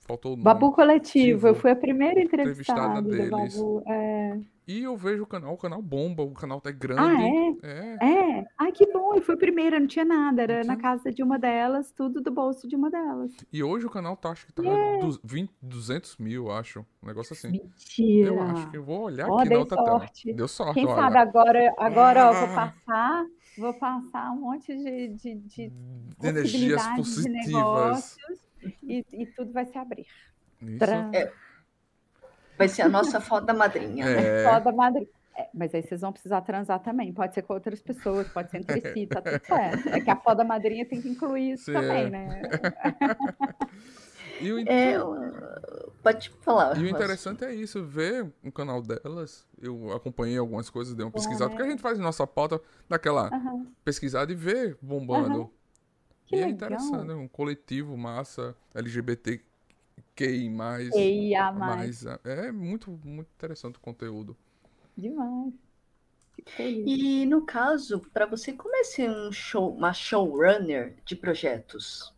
[0.00, 0.44] Faltou o nome.
[0.44, 3.56] Babu Coletivo, eu fui a primeira entrevistada, entrevistada deles.
[3.56, 4.40] Babu, é...
[4.66, 7.00] E eu vejo o canal, o canal bomba, o canal tá grande.
[7.00, 7.98] Ah, é?
[8.00, 8.38] É.
[8.38, 8.44] é.
[8.56, 11.36] Ai, que bom, eu fui a primeira, não tinha nada, era na casa de uma
[11.36, 13.32] delas, tudo do bolso de uma delas.
[13.52, 15.08] E hoje o canal tá, acho que tá yeah.
[15.24, 17.50] 20, 200 mil, acho, um negócio assim.
[17.50, 18.28] Mentira.
[18.28, 20.24] Eu acho que eu vou olhar oh, aqui na outra sorte.
[20.24, 20.36] tela.
[20.36, 20.96] Deu sorte, Quem olha.
[20.96, 22.32] sabe agora, agora ah.
[22.32, 23.26] eu vou passar
[23.58, 27.44] vou passar um monte de, de, de, de energias positivas.
[27.44, 28.38] De negócios
[28.82, 30.06] e, e, tudo vai se abrir.
[31.12, 31.32] É,
[32.56, 34.12] vai ser a nossa foda madrinha, né?
[34.12, 34.44] é.
[34.44, 34.50] né?
[34.50, 35.08] Foda madrinha.
[35.34, 37.12] É, mas aí vocês vão precisar transar também.
[37.12, 39.88] Pode ser com outras pessoas, pode ser entre si, tá tudo certo.
[39.88, 42.42] É que a foda madrinha tem que incluir isso Sim, também, né?
[44.42, 44.98] E o, é,
[46.02, 46.76] pode falar.
[46.78, 49.46] E o interessante é isso, ver o canal delas.
[49.60, 51.48] Eu acompanhei algumas coisas, dei uma pesquisada, é.
[51.48, 53.66] porque a gente faz nossa pauta daquela uhum.
[53.84, 55.40] pesquisada e ver bombando.
[55.40, 55.50] Uhum.
[56.26, 56.54] Que e é legal.
[56.54, 57.14] interessante, né?
[57.14, 59.42] um coletivo massa LGBTQI+.
[60.94, 61.52] EIA+.
[61.52, 64.36] mais, é muito, muito interessante o conteúdo.
[64.96, 65.52] Demais.
[66.58, 72.11] E no caso, para você, como é ser um show, uma showrunner de projetos?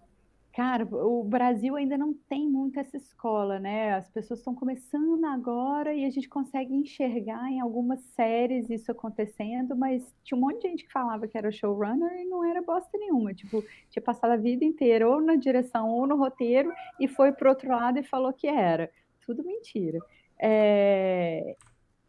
[0.54, 3.92] Cara, o Brasil ainda não tem muito essa escola, né?
[3.94, 9.74] As pessoas estão começando agora e a gente consegue enxergar em algumas séries isso acontecendo,
[9.74, 12.96] mas tinha um monte de gente que falava que era showrunner e não era bosta
[12.96, 13.34] nenhuma.
[13.34, 17.50] Tipo, tinha passado a vida inteira ou na direção ou no roteiro e foi pro
[17.50, 18.88] outro lado e falou que era.
[19.26, 19.98] Tudo mentira.
[20.38, 21.56] É,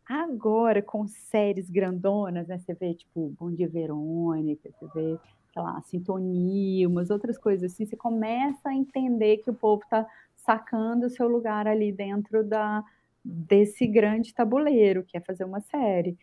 [0.08, 2.60] Agora, com séries grandonas, né?
[2.60, 5.18] Você vê, tipo, Bom Dia Verônica, você vê,
[5.56, 10.06] sei lá, Sintonia, umas outras coisas assim, você começa a entender que o povo está
[10.36, 12.84] sacando o seu lugar ali dentro da,
[13.24, 16.18] desse grande tabuleiro, que é fazer uma série.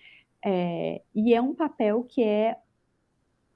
[0.45, 2.59] É, e é um papel que é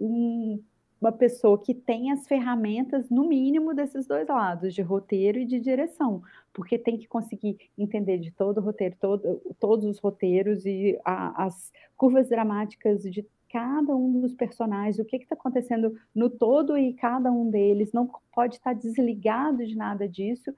[0.01, 0.63] um,
[0.99, 5.61] uma pessoa que tem as ferramentas, no mínimo, desses dois lados, de roteiro e de
[5.61, 6.23] direção,
[6.55, 11.45] porque tem que conseguir entender de todo o roteiro, todo, todos os roteiros e a,
[11.45, 16.93] as curvas dramáticas de cada um dos personagens, o que está acontecendo no todo e
[16.95, 20.53] cada um deles, não pode estar desligado de nada disso,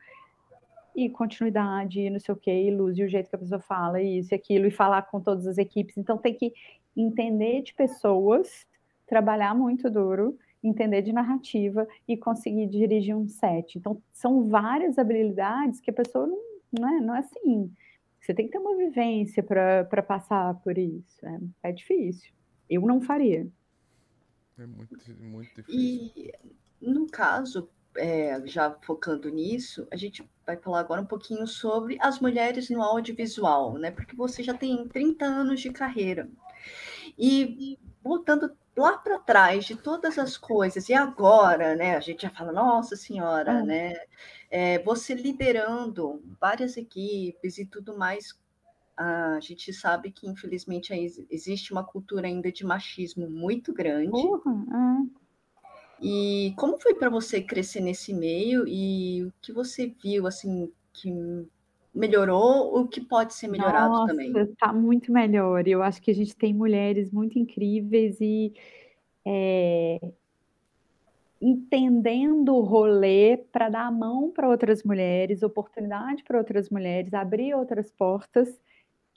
[0.95, 4.03] e continuidade, não sei o que, e luz, e o jeito que a pessoa fala,
[4.03, 5.97] isso e aquilo, e falar com todas as equipes.
[5.97, 6.53] Então tem que
[6.97, 8.67] entender de pessoas
[9.07, 13.79] trabalhar muito duro, entender de narrativa e conseguir dirigir um set.
[13.79, 16.39] Então, são várias habilidades que a pessoa não,
[16.79, 17.73] não, é, não é assim.
[18.21, 21.25] Você tem que ter uma vivência para passar por isso.
[21.25, 22.33] É, é, difícil.
[22.69, 23.47] Eu não faria.
[24.59, 25.71] É muito, muito difícil.
[25.71, 26.33] E,
[26.81, 32.21] no caso, é, já focando nisso, a gente vai falar agora um pouquinho sobre as
[32.21, 33.91] mulheres no audiovisual, né?
[33.91, 36.29] Porque você já tem 30 anos de carreira.
[37.17, 41.97] E voltando lá para trás de todas as coisas, e agora, né?
[41.97, 43.95] A gente já fala, nossa senhora, né?
[44.51, 48.39] É, você liderando várias equipes e tudo mais,
[48.99, 50.93] a gente sabe que, infelizmente,
[51.31, 54.11] existe uma cultura ainda de machismo muito grande.
[54.11, 55.09] Uhum.
[56.03, 61.13] E como foi para você crescer nesse meio e o que você viu, assim, que
[61.95, 64.37] melhorou, o que pode ser melhorado Nossa, também?
[64.37, 65.67] Está muito melhor.
[65.67, 68.53] Eu acho que a gente tem mulheres muito incríveis e
[69.25, 70.01] é,
[71.41, 77.55] entendendo o rolê para dar a mão para outras mulheres, oportunidade para outras mulheres, abrir
[77.55, 78.61] outras portas,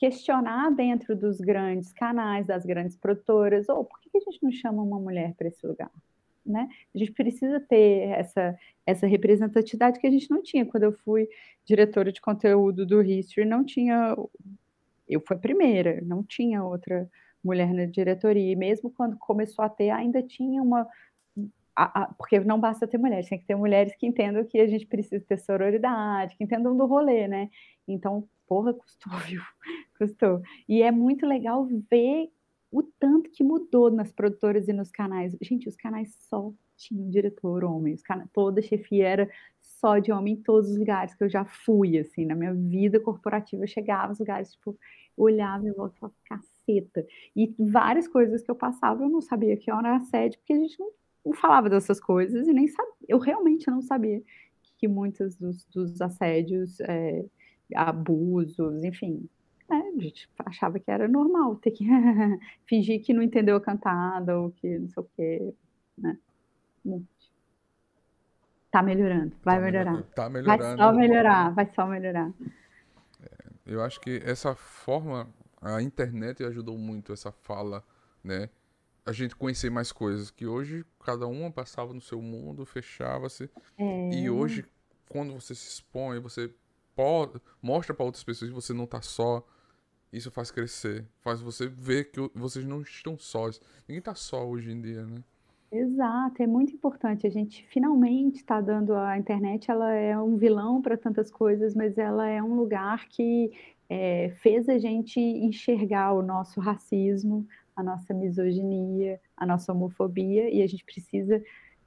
[0.02, 4.52] questionar dentro dos grandes canais, das grandes produtoras, ou oh, por que a gente não
[4.52, 5.92] chama uma mulher para esse lugar?
[6.44, 6.68] Né?
[6.96, 10.66] A gente precisa ter essa, essa representatividade que a gente não tinha.
[10.66, 11.30] Quando eu fui
[11.64, 14.18] diretora de conteúdo do History, não tinha.
[15.08, 17.08] Eu fui a primeira, não tinha outra
[17.44, 18.54] mulher na diretoria.
[18.54, 20.88] E mesmo quando começou a ter, ainda tinha uma.
[21.76, 24.68] A, a, porque não basta ter mulheres, tem que ter mulheres que entendam que a
[24.68, 27.50] gente precisa ter sororidade, que entendam do rolê, né?
[27.88, 29.42] Então, porra, custou, viu?
[29.98, 30.42] Custou.
[30.68, 32.30] E é muito legal ver
[32.72, 35.36] o tanto que mudou nas produtoras e nos canais.
[35.42, 39.30] Gente, os canais só tinham diretor homem, os canais, toda chefia era
[39.62, 43.00] só de homem em todos os lugares que eu já fui, assim, na minha vida
[43.00, 44.78] corporativa, eu chegava nos lugares, tipo,
[45.16, 47.06] olhava e voltava caceta.
[47.36, 50.80] E várias coisas que eu passava, eu não sabia que era assédio, porque a gente
[50.80, 50.90] não,
[51.26, 54.22] não falava dessas coisas e nem sabia, eu realmente não sabia
[54.78, 57.24] que muitos dos, dos assédios, é,
[57.76, 59.30] abusos, enfim,
[59.70, 61.86] é, a gente achava que era normal ter que
[62.68, 65.54] fingir que não entendeu a cantada ou que não sei o quê,
[65.98, 66.18] né?
[68.72, 69.92] Tá melhorando, vai Tá melhorar.
[69.92, 70.78] melhor- Tá Vai melhorando.
[70.78, 72.34] só melhorar, vai só melhorar.
[73.66, 75.30] Eu acho que essa forma,
[75.62, 77.84] a internet ajudou muito essa fala,
[78.24, 78.50] né?
[79.06, 83.50] A gente conhecer mais coisas, que hoje cada uma passava no seu mundo, fechava-se.
[84.12, 84.66] E hoje,
[85.10, 86.54] quando você se expõe, você
[86.96, 89.46] pode, mostra para outras pessoas que você não tá só.
[90.14, 93.62] Isso faz crescer, faz você ver que vocês não estão sós.
[93.88, 95.24] Ninguém tá só hoje em dia, né?
[95.72, 97.26] Exato, é muito importante.
[97.26, 101.98] A gente finalmente está dando a internet, ela é um vilão para tantas coisas, mas
[101.98, 103.52] ela é um lugar que
[103.90, 107.48] é, fez a gente enxergar o nosso racismo,
[107.82, 111.44] a nossa misoginia, a nossa homofobia, e a gente precisa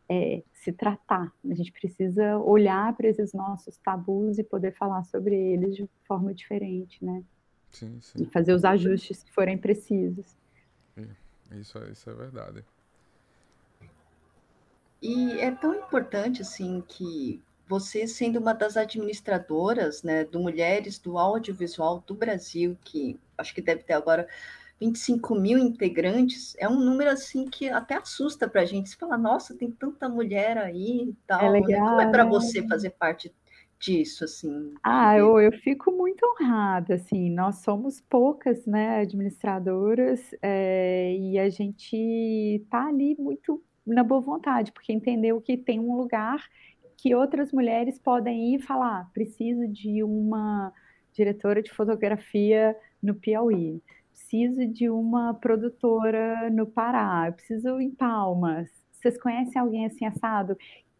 [0.09, 5.35] é, se tratar, a gente precisa olhar para esses nossos tabus e poder falar sobre
[5.35, 7.23] eles de forma diferente, né?
[7.71, 8.25] Sim, E sim.
[8.27, 10.37] fazer os ajustes que forem precisos.
[11.51, 12.65] Isso, é- isso é verdade.
[15.01, 21.19] E é tão importante assim que você sendo uma das administradoras, né, do Mulheres do
[21.19, 24.29] Audiovisual do Brasil, que acho que deve ter agora
[24.87, 28.91] 25 mil integrantes é um número assim que até assusta para a gente.
[28.91, 31.41] Você fala, nossa, tem tanta mulher aí e tal.
[31.45, 32.31] É legal, Como é para né?
[32.31, 33.35] você fazer parte
[33.79, 34.75] disso, assim?
[34.83, 41.49] Ah, eu, eu fico muito honrada, assim, nós somos poucas, né, administradoras, é, e a
[41.49, 46.47] gente tá ali muito na boa vontade, porque entendeu que tem um lugar
[46.99, 50.73] que outras mulheres podem ir e falar, "Ah, preciso de uma
[51.13, 53.83] diretora de fotografia no Piauí,
[54.25, 58.71] preciso de uma produtora no Pará, eu preciso em Palmas.
[58.93, 60.57] Vocês conhecem alguém assim assado?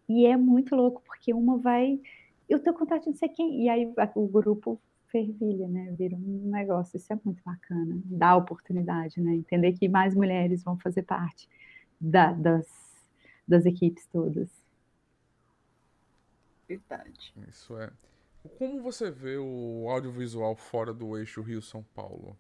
[0.09, 2.01] E é muito louco, porque uma vai
[2.49, 3.63] eu tô com vontade de não sei quem.
[3.63, 5.95] E aí o grupo fervilha, né?
[5.97, 6.97] Vira um negócio.
[6.97, 7.99] Isso é muito bacana.
[8.05, 9.35] Dá oportunidade, né?
[9.35, 11.49] Entender que mais mulheres vão fazer parte
[11.99, 12.67] da- das,
[13.47, 14.51] das equipes todas.
[16.69, 17.33] Verdade.
[17.49, 17.91] Isso é.
[18.59, 22.37] Como você vê o audiovisual fora do eixo Rio-São Paulo?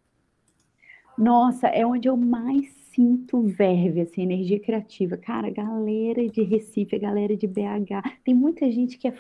[1.17, 5.17] Nossa, é onde eu mais sinto verve, assim, energia criativa.
[5.17, 8.03] Cara, galera de Recife, galera de BH.
[8.25, 9.15] Tem muita gente que é-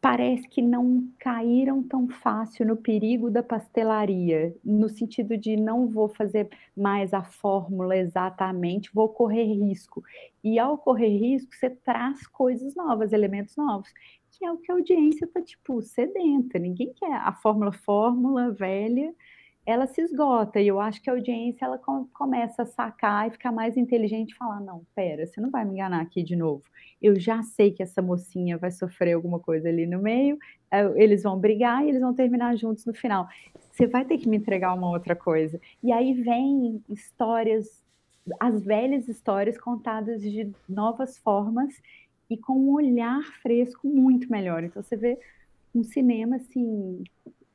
[0.00, 6.08] parece que não caíram tão fácil no perigo da pastelaria, no sentido de não vou
[6.08, 10.02] fazer mais a fórmula exatamente, vou correr risco.
[10.42, 13.92] E ao correr risco, você traz coisas novas, elementos novos,
[14.32, 16.58] que é o que a audiência tá, tipo, sedenta.
[16.58, 19.14] Ninguém quer a fórmula, fórmula velha
[19.70, 23.30] ela se esgota e eu acho que a audiência ela com- começa a sacar e
[23.30, 26.62] ficar mais inteligente e falar, não, pera, você não vai me enganar aqui de novo.
[27.00, 30.38] Eu já sei que essa mocinha vai sofrer alguma coisa ali no meio,
[30.70, 33.28] eh, eles vão brigar e eles vão terminar juntos no final.
[33.70, 35.60] Você vai ter que me entregar uma outra coisa.
[35.82, 37.82] E aí vem histórias,
[38.38, 41.74] as velhas histórias contadas de novas formas
[42.28, 44.62] e com um olhar fresco muito melhor.
[44.64, 45.18] Então você vê
[45.74, 47.02] um cinema assim,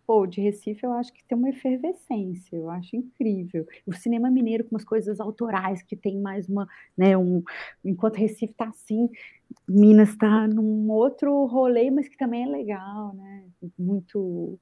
[0.06, 3.66] Pô, de Recife eu acho que tem uma efervescência, eu acho incrível.
[3.88, 7.44] O cinema mineiro com umas coisas autorais que tem mais uma, né, um,
[7.84, 9.10] enquanto Recife tá assim,
[9.68, 13.46] Minas está num outro rolê, mas que também é legal, né?
[13.78, 14.60] Muito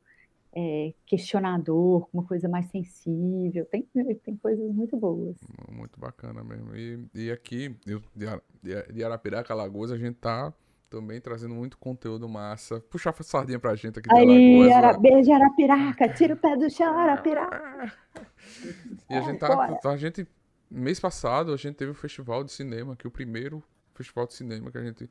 [0.55, 3.65] é, questionador, uma coisa mais sensível.
[3.65, 3.87] Tem,
[4.23, 5.35] tem coisas muito boas.
[5.71, 6.75] Muito bacana mesmo.
[6.75, 10.53] E, e aqui, eu, de Ara- de de Arapiraca, Alagoas, a gente tá
[10.93, 12.79] também trazendo muito conteúdo massa.
[12.81, 14.71] Puxa a sardinha pra gente aqui de Aí.
[14.71, 17.91] Ara, beijo Arapiraca, tira o pé do chão, Arapiraca.
[19.09, 20.27] E a gente tá, a gente,
[20.69, 23.63] mês passado, a gente teve o festival de cinema, que é o primeiro
[23.95, 25.09] festival de cinema que a gente,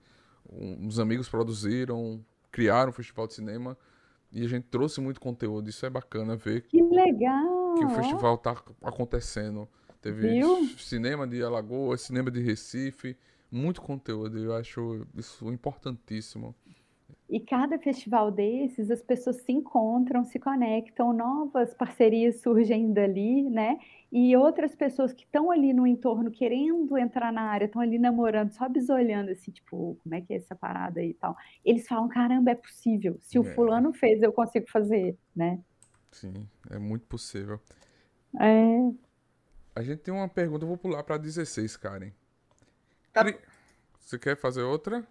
[0.48, 3.76] um- uns amigos produziram, criaram um festival de cinema,
[4.30, 5.68] e a gente trouxe muito conteúdo.
[5.68, 7.74] Isso é bacana ver Que legal!
[7.74, 9.68] que o festival tá acontecendo.
[10.00, 10.68] Teve Viu?
[10.78, 13.16] cinema de Alagoas, cinema de Recife,
[13.52, 14.38] muito conteúdo.
[14.38, 16.54] Eu acho isso importantíssimo.
[17.28, 23.78] E cada festival desses, as pessoas se encontram, se conectam, novas parcerias surgem dali, né?
[24.10, 28.50] E outras pessoas que estão ali no entorno querendo entrar na área, estão ali namorando,
[28.52, 31.34] só bisolhando assim, tipo, como é que é essa parada aí e tal.
[31.64, 33.16] Eles falam, caramba, é possível.
[33.22, 33.54] Se o É.
[33.54, 35.58] fulano fez, eu consigo fazer, né?
[36.10, 37.60] Sim, é muito possível.
[38.40, 38.92] É,
[39.74, 42.12] A gente tem uma pergunta, eu vou pular pra 16, Karen.
[43.12, 43.24] Tá.
[43.24, 43.40] Cri-
[44.00, 45.06] Você quer fazer outra?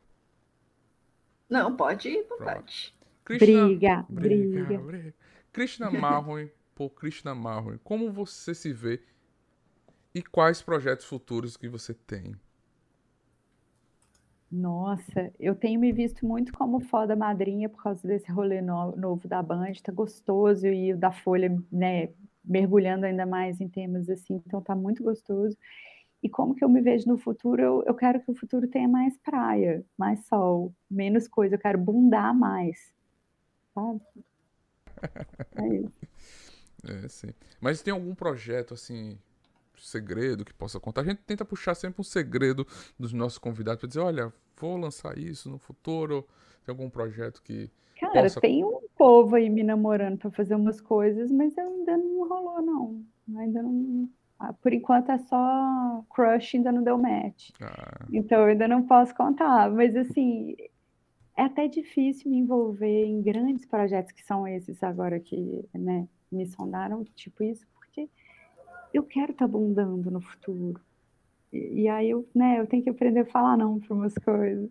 [1.49, 2.95] Não, pode ir, vontade.
[3.25, 3.73] Krishna...
[3.79, 4.79] briga, Briga, briga.
[4.79, 5.13] briga.
[5.53, 9.01] Krishna Marroy, por Krishna Marroy, como você se vê
[10.15, 12.35] e quais projetos futuros que você tem?
[14.51, 19.25] Nossa, eu tenho me visto muito como foda madrinha por causa desse rolê no- novo
[19.27, 22.09] da Band, tá gostoso e o da Folha, né,
[22.43, 25.55] mergulhando ainda mais em temas assim, então tá muito gostoso.
[26.23, 27.61] E como que eu me vejo no futuro?
[27.61, 31.79] Eu, eu quero que o futuro tenha mais praia, mais sol, menos coisa, eu quero
[31.79, 32.93] bundar mais,
[33.75, 34.01] sabe?
[35.55, 35.91] É isso.
[36.83, 37.29] É, sim.
[37.59, 39.17] Mas tem algum projeto, assim,
[39.77, 41.01] segredo que possa contar?
[41.01, 42.65] A gente tenta puxar sempre um segredo
[42.99, 46.27] dos nossos convidados pra dizer, olha, vou lançar isso no futuro.
[46.65, 47.69] Tem algum projeto que.
[47.99, 52.27] Cara, Possa- tem um povo aí me namorando pra fazer umas coisas, mas ainda não
[52.27, 53.05] rolou, não.
[53.37, 54.09] Ainda não.
[54.41, 57.49] Ah, Por enquanto é só crush, ainda não deu match.
[57.61, 59.69] Ah, Então eu ainda não posso contar.
[59.71, 60.55] Mas assim,
[61.37, 65.37] é até difícil me envolver em grandes projetos que são esses agora que,
[65.73, 68.09] né, me sondaram, tipo isso, porque
[68.93, 70.81] eu quero estar abundando no futuro.
[71.53, 74.69] E, e aí eu, né, eu tenho que aprender a falar não para umas coisas.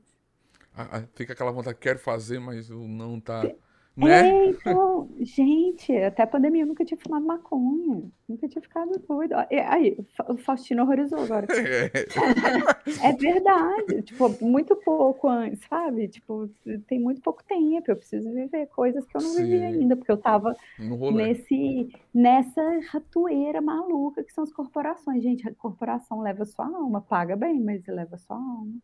[0.75, 3.55] ah, ah, fica aquela vontade, quero fazer, mas o não tá.
[3.97, 4.29] Né?
[4.29, 9.35] É, então, gente, até a pandemia eu nunca tinha fumado maconha, nunca tinha ficado doido.
[9.51, 11.47] E Aí, o Faustino horrorizou agora.
[11.51, 11.91] É.
[13.03, 16.09] É verdade, tipo, muito pouco antes, sabe?
[16.09, 16.49] Tipo,
[16.87, 19.65] tem muito pouco tempo, eu preciso viver coisas que eu não vivi Sim.
[19.65, 25.23] ainda, porque eu tava nesse, nessa ratoeira maluca que são as corporações.
[25.23, 28.75] Gente, a corporação leva sua alma, paga bem, mas leva sua alma.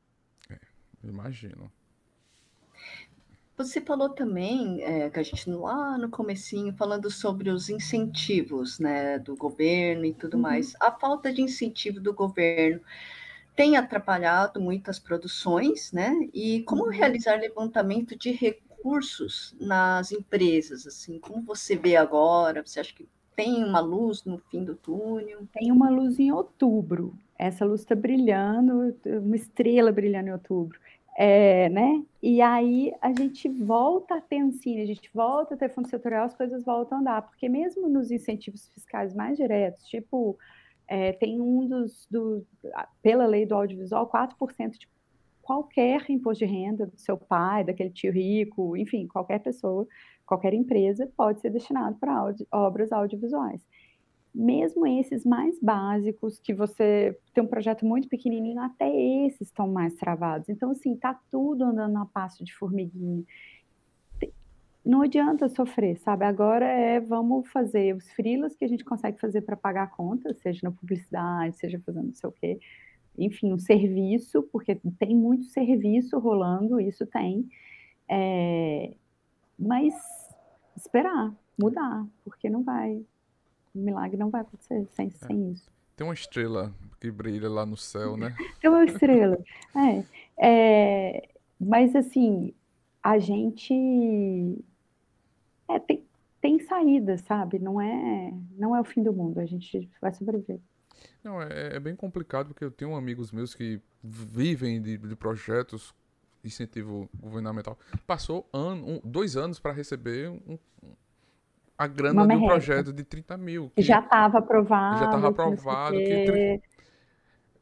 [1.02, 1.70] Imagino.
[3.56, 9.18] Você falou também, é, que a gente lá no comecinho, falando sobre os incentivos, né,
[9.18, 10.42] do governo e tudo Uhum.
[10.42, 10.74] mais.
[10.78, 12.82] A falta de incentivo do governo
[13.56, 16.12] tem atrapalhado muitas produções, né?
[16.34, 16.90] E como Uhum.
[16.90, 22.62] realizar levantamento de recursos nas empresas, assim, como você vê agora?
[22.66, 25.48] Você acha que tem uma luz no fim do túnel?
[25.52, 27.18] Tem uma luz em outubro.
[27.38, 30.78] Essa luz está brilhando, uma estrela brilhando em outubro.
[31.18, 32.04] É, né?
[32.22, 36.26] E aí a gente volta a ter Ancine, a gente volta a ter fundo setorial,
[36.26, 40.36] as coisas voltam a andar, porque mesmo nos incentivos fiscais mais diretos, tipo,
[40.86, 42.46] é, tem um dos, do,
[43.02, 44.86] pela lei do audiovisual, 4% de
[45.40, 49.88] qualquer imposto de renda do seu pai, daquele tio rico, enfim, qualquer pessoa,
[50.26, 53.64] qualquer empresa pode ser destinado para obras audiovisuais
[54.36, 58.86] mesmo esses mais básicos, que você tem um projeto muito pequenininho, até
[59.24, 60.50] esses estão mais travados.
[60.50, 63.24] Então, assim, tá tudo andando a passo de formiguinha.
[64.84, 66.26] Não adianta sofrer, sabe?
[66.26, 70.34] Agora é vamos fazer os freelas que a gente consegue fazer para pagar a conta,
[70.34, 72.60] seja na publicidade, seja fazendo não sei o quê.
[73.18, 77.48] Enfim, um serviço, porque tem muito serviço rolando, isso tem.
[78.08, 78.94] É,
[79.58, 79.94] Mas
[80.76, 83.02] esperar, mudar, porque não vai.
[83.76, 85.70] O milagre não vai acontecer sem, sem isso.
[85.94, 88.34] Tem uma estrela que brilha lá no céu, né?
[88.60, 89.38] Tem uma estrela.
[89.74, 90.04] É,
[90.38, 91.28] é,
[91.60, 92.52] mas assim,
[93.02, 94.64] a gente
[95.68, 96.04] é, tem,
[96.40, 97.58] tem saída, sabe?
[97.58, 99.40] Não é, não é o fim do mundo.
[99.40, 100.58] A gente vai sobreviver.
[101.22, 105.94] Não, é, é bem complicado porque eu tenho amigos meus que vivem de, de projetos
[106.44, 107.76] incentivo governamental.
[108.06, 110.58] Passou ano, um- dois anos para receber um-
[111.78, 112.46] a grana de um merreca.
[112.46, 113.70] projeto de 30 mil.
[113.74, 114.98] Que já estava aprovado.
[114.98, 115.96] já estava aprovado.
[115.96, 116.60] Que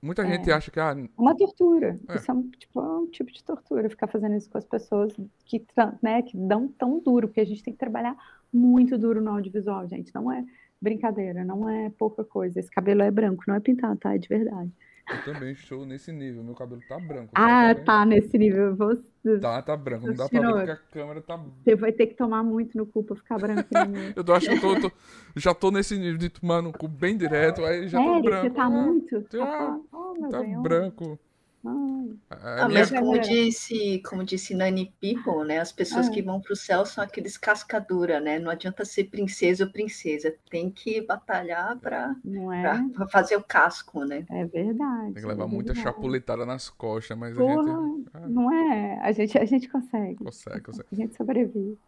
[0.01, 1.99] muita gente acha que ah, Uma tortura.
[2.09, 2.17] É.
[2.17, 5.15] Isso é um tipo, é um tipo de tortura, ficar fazendo isso com as pessoas
[5.45, 5.65] que,
[6.03, 8.17] né, que dão tão duro, porque a gente tem que trabalhar
[8.53, 10.15] muito duro no audiovisual, gente.
[10.15, 10.45] Não é
[10.81, 12.61] brincadeira, não é pouca coisa.
[12.61, 14.15] Esse cabelo é branco, não é pintado, tá?
[14.15, 14.71] É de verdade.
[15.13, 16.43] Eu também estou nesse nível.
[16.43, 17.31] Meu cabelo tá branco.
[17.35, 17.85] Ah, sabe?
[17.85, 18.75] tá nesse nível.
[18.77, 20.07] Você, Tá, tá branco.
[20.07, 21.37] Não dá pra ver porque a câmera tá.
[21.37, 23.67] você vai ter que tomar muito no cu pra ficar branco.
[23.73, 24.13] né?
[24.17, 24.97] Eu tô- acho que eu tô, tô-
[25.37, 28.49] já tô nesse nível de tomar no cu bem direto, aí já tô Sério, branco.
[28.49, 29.23] você tá Ah, muito?
[29.23, 31.19] tá- Tá, oh, meu Tá branco.
[31.67, 33.29] A Ah, minha- mas vai como melhorar.
[33.29, 35.59] disse, como disse Nani People, né?
[35.61, 36.11] As pessoas Ah.
[36.11, 38.39] que vão para o céu são aqueles cascadura, né?
[38.39, 43.07] Não adianta ser princesa ou princesa, tem que batalhar para é?
[43.09, 44.27] fazer o casco, né?
[44.31, 45.15] É verdade.
[45.15, 48.99] Tem que levar é muita chapuletada nas costas, mas a Porra, gente ah, não é?
[49.01, 50.17] A gente, a gente consegue.
[50.17, 50.89] consegue, consegue.
[50.93, 51.79] A gente sobrevive.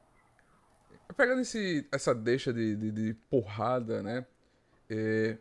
[1.16, 4.26] Pegando esse, essa deixa de, de, de porrada, né?
[4.90, 5.36] é,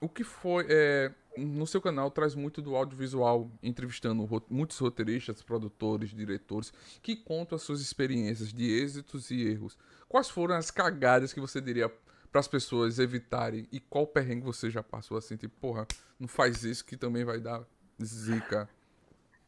[0.00, 0.66] o que foi.
[0.68, 1.10] é,
[1.46, 6.72] no seu canal traz muito do audiovisual, entrevistando ro- muitos roteiristas, produtores, diretores,
[7.02, 9.76] que contam as suas experiências de êxitos e erros.
[10.08, 11.88] Quais foram as cagadas que você diria
[12.30, 13.66] para as pessoas evitarem?
[13.72, 15.36] E qual perrengue você já passou assim?
[15.36, 15.86] Tipo, porra,
[16.18, 17.64] não faz isso que também vai dar
[18.02, 18.68] zica.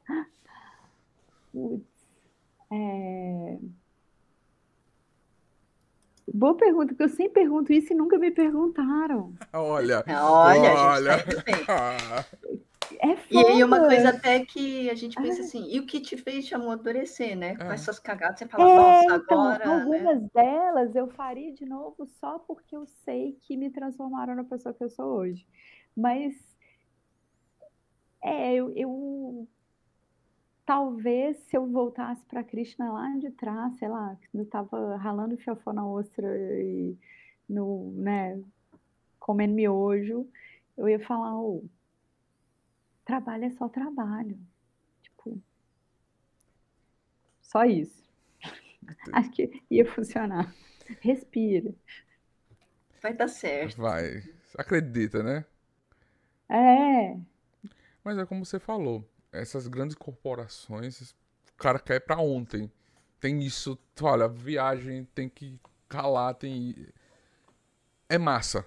[1.53, 1.85] Putz,
[2.73, 3.59] é...
[6.33, 9.35] Boa pergunta, porque eu sempre pergunto isso e nunca me perguntaram.
[9.53, 11.19] Olha, Olha, olha.
[11.19, 11.97] gente tá.
[12.17, 12.25] Ah,
[13.03, 13.89] É E aí uma foda.
[13.89, 17.57] coisa até que a gente pensa assim, e o que te fez te amadurecer, né?
[17.57, 17.75] Com É.
[17.75, 19.75] essas cagadas, você fala, É, nossa, então, agora, né?
[19.75, 24.75] algumas delas eu faria de novo só porque eu sei que me transformaram na pessoa
[24.75, 25.47] que eu sou hoje.
[25.97, 26.35] Mas
[28.23, 29.49] é, eu, eu-
[30.71, 35.73] talvez se eu voltasse para Krishna lá de trás, sei lá, eu tava ralando fiofó
[35.73, 36.29] na ostra
[36.63, 36.97] e
[37.49, 38.41] no, né,
[39.19, 40.29] comendo miojo,
[40.79, 41.65] eu ia falar, ô,
[43.05, 44.39] trabalho é só trabalho.
[45.03, 45.43] Tipo,
[47.43, 48.09] só isso.
[49.13, 50.55] Acho que ia funcionar.
[51.01, 51.75] Respira.
[53.03, 53.77] vai dar certo.
[53.77, 54.23] vai.
[54.57, 55.45] Acredita, né?
[56.49, 57.19] É,
[58.05, 61.13] Mas é como você falou, essas grandes corporações,
[61.53, 62.71] o cara quer pra ontem.
[63.21, 65.59] Tem isso, olha, viagem tem que
[65.89, 66.75] calar, tem.
[68.09, 68.65] É massa.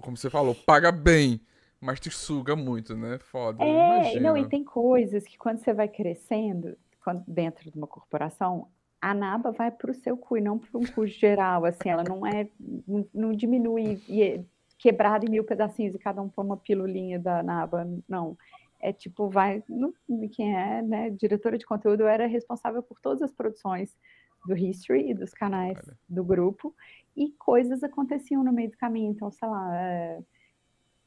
[0.00, 1.40] Como você falou, paga bem,
[1.80, 3.18] mas te suga muito, né?
[3.18, 3.62] Foda.
[3.62, 4.28] é, Imagina.
[4.30, 8.68] não, e tem coisas que quando você vai crescendo, quando, dentro de uma corporação,
[9.00, 12.04] a naba vai para o seu cu e não para um cu geral, assim, ela
[12.04, 12.48] não é,
[12.86, 14.44] não, não diminui e é
[14.78, 18.36] quebrada em mil pedacinhos e cada um toma uma pilulinha da naba, não.
[18.82, 19.94] É tipo, vai, não,
[20.32, 23.96] quem é, né, diretora de conteúdo, era responsável por todas as produções
[24.44, 25.78] do History e dos canais
[26.08, 26.74] do grupo,
[27.16, 30.18] e coisas aconteciam no meio do caminho, então, sei lá, é,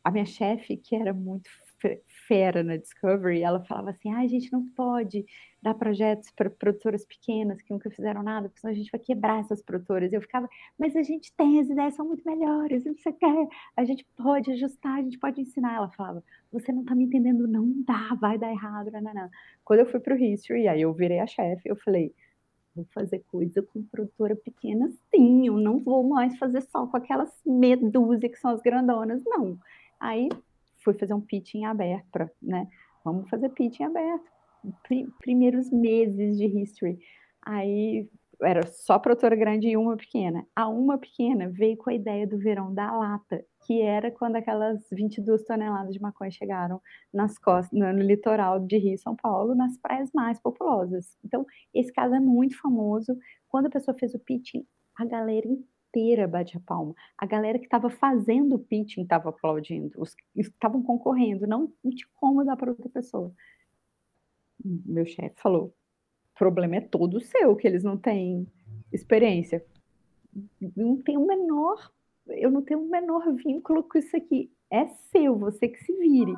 [0.03, 1.49] a minha chefe, que era muito
[2.27, 5.25] fera na Discovery, ela falava assim: ah, a gente não pode
[5.61, 9.39] dar projetos para produtoras pequenas que nunca fizeram nada, porque senão a gente vai quebrar
[9.39, 10.13] essas produtoras.
[10.13, 10.47] Eu ficava,
[10.77, 14.99] mas a gente tem, as ideias são muito melhores, você quer, a gente pode ajustar,
[14.99, 15.75] a gente pode ensinar.
[15.75, 19.29] Ela falava: você não está me entendendo, não dá, vai dar errado, não, não, não.
[19.63, 22.13] Quando eu fui para o History, aí eu virei a chefe, eu falei:
[22.75, 27.31] vou fazer coisa com produtora pequena, sim, eu não vou mais fazer só com aquelas
[27.45, 29.57] medusas que são as grandonas, não.
[29.99, 30.29] Aí
[30.85, 32.67] fui fazer um pitching aberto, pra, né?
[33.03, 34.23] Vamos fazer pitching aberto.
[35.19, 36.97] primeiros meses de history.
[37.45, 38.07] Aí
[38.41, 40.45] era só produtora grande e uma pequena.
[40.55, 44.85] A uma pequena veio com a ideia do verão da lata, que era quando aquelas
[44.91, 46.81] 22 toneladas de maconha chegaram
[47.13, 51.17] nas costas, no, litoral de Rio e São Paulo, nas praias mais populosas.
[51.23, 53.17] Então, esse caso é muito famoso.
[53.47, 54.65] Quando a pessoa fez o pitching,
[54.97, 55.47] a galera
[55.95, 56.93] inteira bate a palma.
[57.17, 61.91] A galera que estava fazendo o pitching estava aplaudindo, os que estavam concorrendo, não, não
[61.91, 63.31] tinha como dar para outra pessoa.
[64.63, 65.73] Meu chefe falou:
[66.35, 68.45] o problema é todo seu, que eles não têm
[68.91, 69.65] experiência.
[70.75, 71.91] Não tem o menor,
[72.27, 74.51] eu não tenho o menor vínculo com isso aqui.
[74.69, 76.33] É seu, você que se vire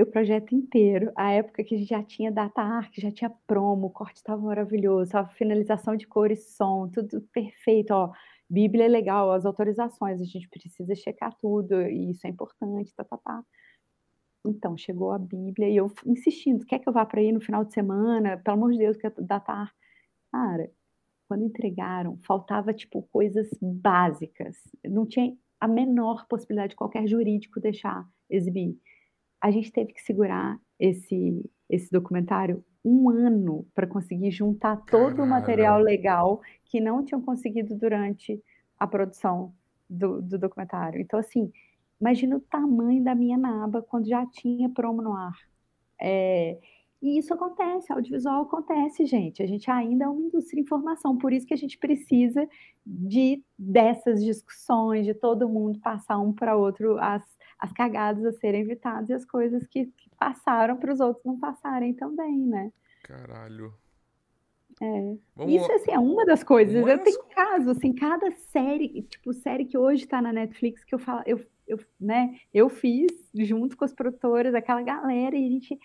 [0.00, 1.12] o projeto inteiro.
[1.16, 4.40] A época que a gente já tinha data arc, já tinha promo, o corte estava
[4.40, 7.90] maravilhoso, a finalização de cor e som, tudo perfeito.
[7.92, 8.12] Ó,
[8.48, 13.04] Bíblia é legal, as autorizações, a gente precisa checar tudo, e isso é importante, tá,
[13.04, 13.44] tá, tá.
[14.44, 17.64] Então, chegou a Bíblia e eu insistindo, quer que eu vá para aí no final
[17.64, 18.38] de semana?
[18.38, 19.74] Pelo amor de Deus, que data arc.
[20.30, 20.70] Cara,
[21.28, 24.56] quando entregaram, faltava, tipo, coisas básicas.
[24.84, 28.76] Não tinha a menor possibilidade de qualquer jurídico deixar exibir
[29.42, 35.22] a gente teve que segurar esse, esse documentário um ano para conseguir juntar todo Caralho.
[35.24, 38.40] o material legal que não tinham conseguido durante
[38.78, 39.52] a produção
[39.90, 41.00] do, do documentário.
[41.00, 41.52] Então, assim,
[42.00, 45.36] imagina o tamanho da minha naba quando já tinha promo no ar.
[46.00, 46.58] É,
[47.02, 49.42] e isso acontece, audiovisual acontece, gente.
[49.42, 52.48] A gente ainda é uma indústria de informação, por isso que a gente precisa
[52.86, 57.22] de dessas discussões, de todo mundo passar um para outro as
[57.62, 61.38] as cagadas a serem evitadas e as coisas que, que passaram para os outros não
[61.38, 62.72] passarem também, né?
[63.04, 63.72] Caralho.
[64.80, 65.16] É.
[65.36, 65.54] Vamos...
[65.54, 66.74] Isso assim, é uma das coisas.
[66.74, 67.04] Uma eu das...
[67.04, 71.22] tenho caso, assim, cada série, tipo, série que hoje está na Netflix, que eu falo,
[71.24, 75.78] eu, eu, né, eu fiz junto com as produtoras, aquela galera, e a gente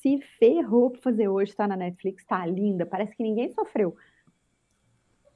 [0.00, 3.96] se ferrou para fazer hoje, está na Netflix, tá linda, parece que ninguém sofreu.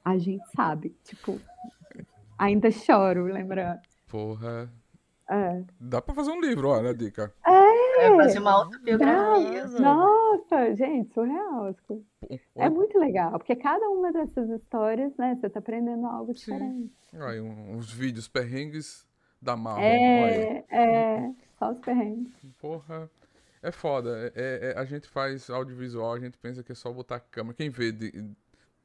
[0.03, 1.39] A gente sabe, tipo,
[2.37, 3.81] ainda choro, lembrando.
[4.07, 4.71] Porra,
[5.29, 5.63] é.
[5.79, 7.31] Dá pra fazer um livro, olha a dica.
[7.45, 9.67] É, é fazer uma autobiografia.
[9.79, 11.75] Nossa, gente, surreal.
[12.55, 16.51] É muito legal, porque cada uma dessas histórias, né, você tá aprendendo algo Sim.
[16.51, 16.93] diferente.
[17.13, 19.07] Aí, uns vídeos perrengues
[19.39, 19.85] da Marvel.
[19.85, 22.33] É, é, só os perrengues.
[22.59, 23.09] Porra.
[23.61, 24.31] É foda.
[24.35, 27.55] É, é, a gente faz audiovisual, a gente pensa que é só botar câmera.
[27.55, 28.31] Quem vê de,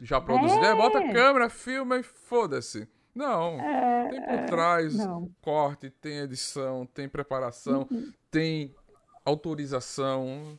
[0.00, 0.70] já produzido, é.
[0.70, 2.88] é bota câmera, filma e foda-se.
[3.14, 3.60] Não.
[3.60, 5.30] É, tem por trás não.
[5.40, 8.12] corte, tem edição, tem preparação, uhum.
[8.30, 8.74] tem
[9.24, 10.58] autorização.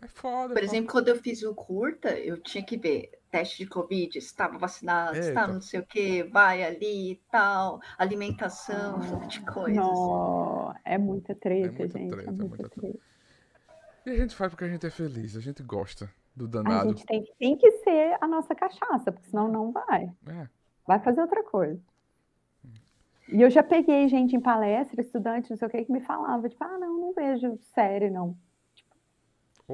[0.00, 0.54] É foda.
[0.54, 4.58] Por exemplo, quando eu fiz o curta, eu tinha que ver teste de Covid, estava
[4.58, 5.28] vacinado, Eita.
[5.28, 9.80] estava não sei o que, vai ali e tal, alimentação, um monte de coisa.
[9.80, 12.10] Não, é muita treta, é muita gente.
[12.10, 12.80] Treta, é muita, muita treta.
[12.80, 13.11] treta.
[14.04, 16.88] E a gente faz porque a gente é feliz, a gente gosta do danado.
[16.88, 20.10] A gente tem, tem que ser a nossa cachaça, porque senão não vai.
[20.26, 20.48] É.
[20.86, 21.80] Vai fazer outra coisa.
[23.28, 26.48] E eu já peguei gente em palestra, estudante, não sei o que, que me falava,
[26.48, 28.36] tipo, ah, não, não vejo série, não.
[28.74, 28.94] Tipo,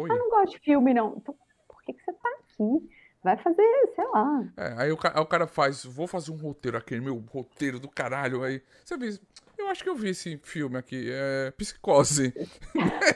[0.05, 1.17] ah, não gosto de filme, não.
[1.17, 1.35] Então,
[1.67, 2.91] por que, que você tá aqui?
[3.23, 4.53] Vai fazer, sei lá.
[4.57, 7.89] É, aí o, aí o cara faz, vou fazer um roteiro, aquele meu roteiro do
[7.89, 8.45] caralho.
[8.45, 9.19] Aí você vê,
[9.59, 12.33] eu acho que eu vi esse filme aqui, é Psicose.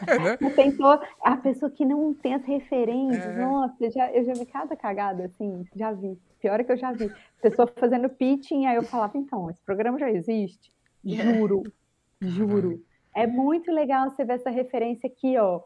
[0.06, 0.36] é, né?
[0.54, 3.38] Tentou, a pessoa que não tem as referências, é...
[3.38, 6.18] nossa, eu já, eu já vi cada cagada, assim, já vi.
[6.40, 7.10] Pior é que eu já vi.
[7.40, 10.72] Pessoa fazendo pitching, aí eu falava, então, esse programa já existe?
[11.04, 11.62] Juro,
[12.20, 12.84] juro.
[13.14, 15.60] É muito legal você ver essa referência aqui, ó.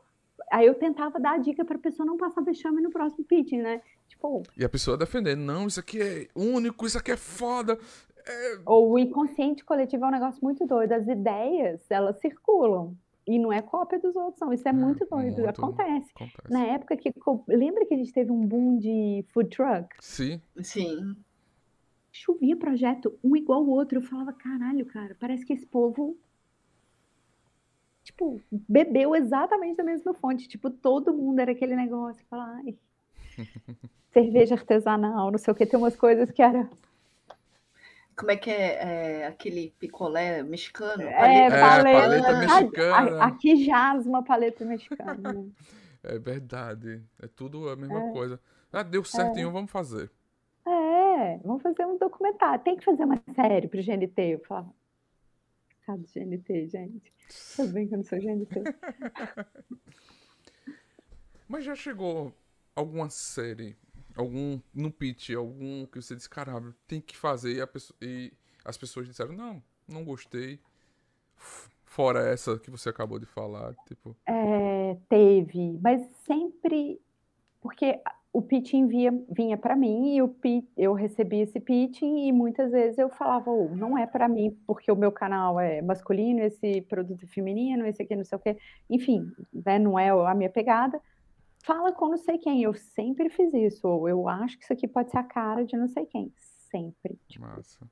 [0.51, 3.63] Aí eu tentava dar a dica para a pessoa não passar vexame no próximo pitching,
[3.63, 3.81] né?
[4.09, 7.79] Tipo, e a pessoa defendendo, não, isso aqui é único, isso aqui é foda.
[8.27, 8.59] É...
[8.67, 10.93] Ou o inconsciente coletivo é um negócio muito doido.
[10.93, 12.97] As ideias, elas circulam.
[13.27, 14.53] E não é cópia dos outros, não.
[14.53, 15.39] Isso é, muito doido.
[15.39, 16.11] Muito acontece.
[16.15, 16.53] acontece.
[16.53, 17.13] Na época que.
[17.49, 19.89] Lembra que a gente teve um boom de food truck?
[20.01, 20.41] Sim.
[20.63, 21.17] Sim.
[22.13, 23.99] Chovia projeto um igual o outro.
[23.99, 26.17] Eu falava, caralho, cara, parece que esse povo.
[28.05, 30.47] Tipo, bebeu exatamente da mesma fonte.
[30.47, 32.25] Tipo, todo mundo era aquele negócio.
[32.31, 32.77] Falar, ai,
[34.13, 35.67] cerveja artesanal, não sei o que.
[35.67, 36.71] Tem umas coisas que era
[38.17, 41.03] como é que é, é aquele picolé mexicano?
[41.03, 43.25] É, paleta, paleta, é, paleta mexicana.
[43.25, 45.33] Aqui jaz uma paleta mexicana.
[45.33, 45.51] Né?
[46.03, 47.03] É verdade.
[47.21, 48.13] É tudo a mesma é.
[48.13, 48.41] coisa.
[48.73, 49.41] Ah, deu certo é.
[49.41, 50.11] em um, vamos fazer.
[50.67, 52.65] É, vamos fazer um documentário.
[52.65, 54.23] Tem que fazer uma série pro GNT.
[54.23, 57.13] Eu Coitado do GNT, gente.
[57.55, 58.63] Tudo bem que eu não sou GNT.
[61.49, 62.33] Mas já chegou
[62.75, 63.77] alguma série
[64.17, 68.33] algum no pitch, algum que você disse, caramba, tem que fazer e, pessoa, e
[68.65, 70.59] as pessoas disseram, não, não gostei.
[71.85, 74.17] Fora essa que você acabou de falar, tipo.
[74.27, 77.01] É, teve, mas sempre
[77.61, 78.01] porque
[78.33, 82.99] o pitching via, vinha para mim e pitch, eu recebia esse pitching e muitas vezes
[82.99, 87.25] eu falava, oh, não é para mim porque o meu canal é masculino, esse produto
[87.25, 88.59] é feminino, esse aqui não sei o quê,
[88.91, 91.01] enfim, né, não é a minha pegada
[91.67, 92.63] fala com não sei quem.
[92.63, 93.87] Eu sempre fiz isso.
[93.87, 96.33] Ou eu acho que isso aqui pode ser a cara de não sei quem.
[96.71, 97.19] Sempre.
[97.29, 97.87] Tipo, Massa.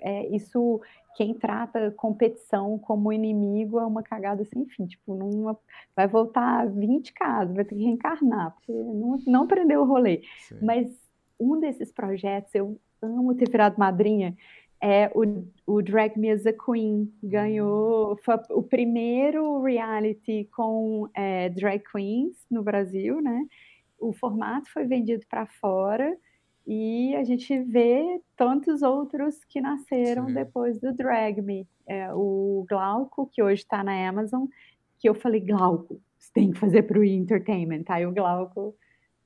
[0.00, 0.80] É, isso,
[1.16, 4.86] quem trata competição como inimigo é uma cagada sem fim.
[4.86, 5.58] Tipo, numa,
[5.94, 10.22] vai voltar 20 casos, vai ter que reencarnar, porque não, não aprendeu o rolê.
[10.40, 10.58] Sim.
[10.60, 10.90] Mas
[11.40, 14.36] um desses projetos, eu amo ter virado madrinha,
[14.80, 17.12] é o, o Drag Me as a Queen.
[17.22, 18.16] Ganhou hum.
[18.22, 23.46] foi o primeiro reality com é, drag queens no Brasil, né?
[23.98, 26.16] O formato foi vendido para fora
[26.66, 30.34] e a gente vê tantos outros que nasceram Sim.
[30.34, 31.66] depois do Drag Me.
[31.86, 34.46] É, o Glauco, que hoje está na Amazon,
[34.98, 37.84] que eu falei, Glauco, você tem que fazer para o Entertainment.
[37.88, 38.74] Aí o Glauco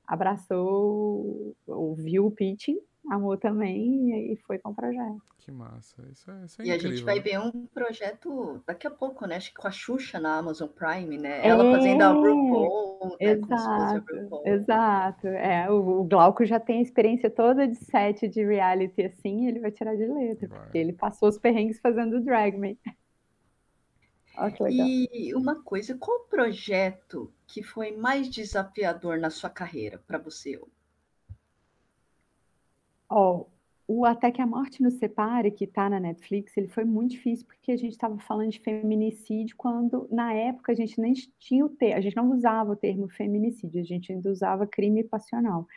[0.07, 2.79] abraçou, ouviu o pitching
[3.09, 5.21] amou também e foi com o projeto.
[5.39, 6.91] Que massa, isso é, isso é e incrível.
[6.91, 9.37] a gente vai ver um projeto daqui a pouco, né?
[9.37, 11.45] Acho que com a Xuxa na Amazon Prime, né?
[11.45, 13.31] Ela é, fazendo a RuPaul, né?
[13.31, 14.47] Exato, RuPaul.
[14.47, 15.27] exato.
[15.27, 19.59] É, o, o, Glauco já tem a experiência toda de set de reality assim, ele
[19.59, 20.59] vai tirar de letra, vai.
[20.59, 22.77] porque ele passou os perrengues fazendo drag me.
[24.37, 30.57] Oh, e uma coisa, qual projeto que foi mais desafiador na sua carreira para você?
[33.11, 33.45] Ó,
[33.85, 37.45] o Até que a Morte nos Separe, que está na Netflix, ele foi muito difícil
[37.45, 41.69] porque a gente estava falando de feminicídio quando, na época, a gente nem tinha o
[41.69, 45.67] termo, a gente não usava o termo feminicídio, a gente ainda usava crime passional.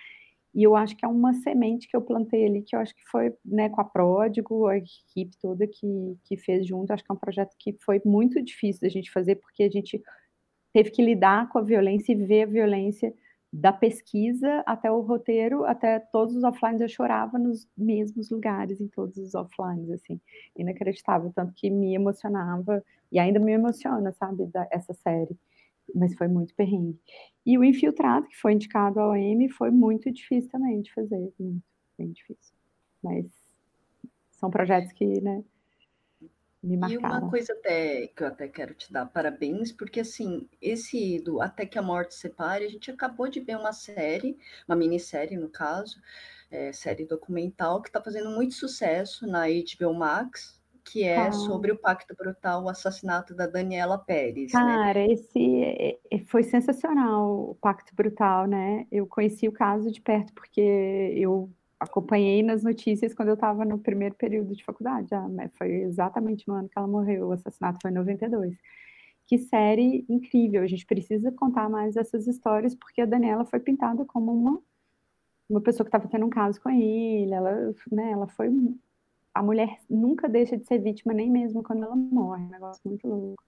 [0.55, 3.05] E eu acho que é uma semente que eu plantei ali, que eu acho que
[3.11, 6.93] foi né, com a Pródigo, a equipe toda que, que fez junto.
[6.93, 10.01] Acho que é um projeto que foi muito difícil da gente fazer, porque a gente
[10.73, 13.13] teve que lidar com a violência e ver a violência
[13.57, 18.89] da pesquisa até o roteiro, até todos os offlines, eu chorava nos mesmos lugares, em
[18.89, 20.21] todos os offlines, assim,
[20.57, 22.83] inacreditável, tanto que me emocionava,
[23.13, 25.39] e ainda me emociona, sabe, da, essa série,
[25.95, 26.99] mas foi muito perrengue.
[27.47, 31.63] E o Infiltrado, que foi indicado ao Emmy, foi muito difícil também de fazer, muito,
[31.97, 32.57] bem difícil,
[33.01, 33.25] mas
[34.33, 35.45] são projetos que, né,
[36.65, 41.21] me E uma coisa até que eu até quero te dar parabéns, porque assim, esse
[41.21, 44.37] do Até que a Morte Separe, a gente acabou de ver uma série,
[44.67, 46.01] uma minissérie no caso,
[46.51, 51.33] é, série documental, que está fazendo muito sucesso na HBO Max, que é ah.
[51.33, 54.53] sobre o Pacto Brutal, o assassinato da Daniela Pérez.
[54.53, 54.61] Né?
[54.61, 55.13] Cara, né?
[55.13, 58.87] esse foi sensacional, o Pacto Brutal, né?
[58.93, 60.61] Eu conheci o caso de perto porque
[61.17, 61.51] eu
[61.85, 65.51] acompanhei nas notícias quando eu estava no primeiro período de faculdade, né?
[65.57, 68.57] foi exatamente no ano que ela morreu, o assassinato foi em 92.
[69.27, 74.05] Que série incrível, a gente precisa contar mais essas histórias, porque a Daniela foi pintada
[74.05, 74.61] como uma,
[75.49, 78.51] uma pessoa que estava tendo um caso com ele, ela, né, ela foi...
[79.33, 82.81] A mulher nunca deixa de ser vítima, nem mesmo quando ela morre, é um negócio
[82.85, 83.43] muito louco.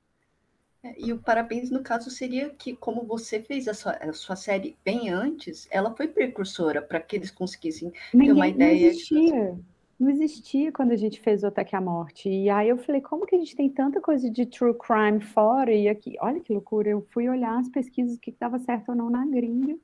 [0.99, 4.77] E o parabéns, no caso, seria que, como você fez a sua, a sua série
[4.85, 8.81] bem antes, ela foi precursora para que eles conseguissem Ninguém, ter uma ideia.
[8.81, 9.53] Não existia.
[9.53, 9.77] De...
[9.99, 12.29] Não existia quando a gente fez o Ataque à Morte.
[12.29, 15.73] E aí eu falei, como que a gente tem tanta coisa de true crime fora
[15.73, 16.17] e aqui?
[16.21, 16.91] Olha que loucura.
[16.91, 19.75] Eu fui olhar as pesquisas, o que estava certo ou não na gringa.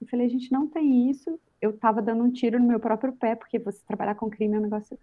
[0.00, 1.38] E falei, a gente não tem isso.
[1.60, 4.58] Eu estava dando um tiro no meu próprio pé, porque você trabalhar com crime é
[4.58, 4.98] um negócio,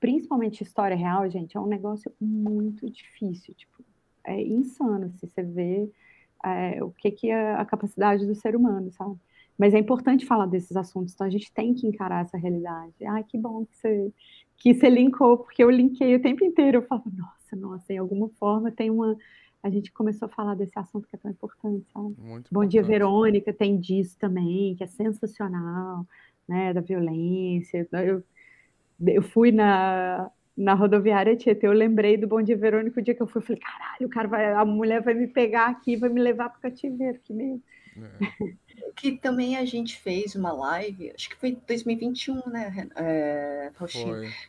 [0.00, 3.54] principalmente história real, gente, é um negócio muito difícil.
[3.54, 3.84] Tipo,
[4.26, 5.90] é insano, assim, você vê
[6.44, 9.16] é, o que, que é a capacidade do ser humano, sabe?
[9.56, 12.92] Mas é importante falar desses assuntos, então a gente tem que encarar essa realidade.
[13.06, 14.12] Ai, que bom que você,
[14.56, 18.28] que você linkou, porque eu linkei o tempo inteiro, eu falo, nossa, nossa, em alguma
[18.30, 19.16] forma tem uma,
[19.62, 22.14] a gente começou a falar desse assunto que é tão importante, sabe?
[22.18, 22.98] Muito Bom Dia importante.
[22.98, 26.06] Verônica tem disso também, que é sensacional,
[26.46, 26.74] né?
[26.74, 27.88] Da violência.
[27.92, 28.22] Eu,
[29.06, 33.22] eu fui na, na rodoviária Tietê, eu lembrei do Bom Dia Verônica o dia que
[33.22, 36.08] eu fui, eu falei, caralho, o cara vai, a mulher vai me pegar aqui, vai
[36.08, 37.62] me levar pro cativeiro, que medo.
[37.96, 38.54] É.
[38.96, 43.70] Que também a gente fez uma live, acho que foi 2021, né, é.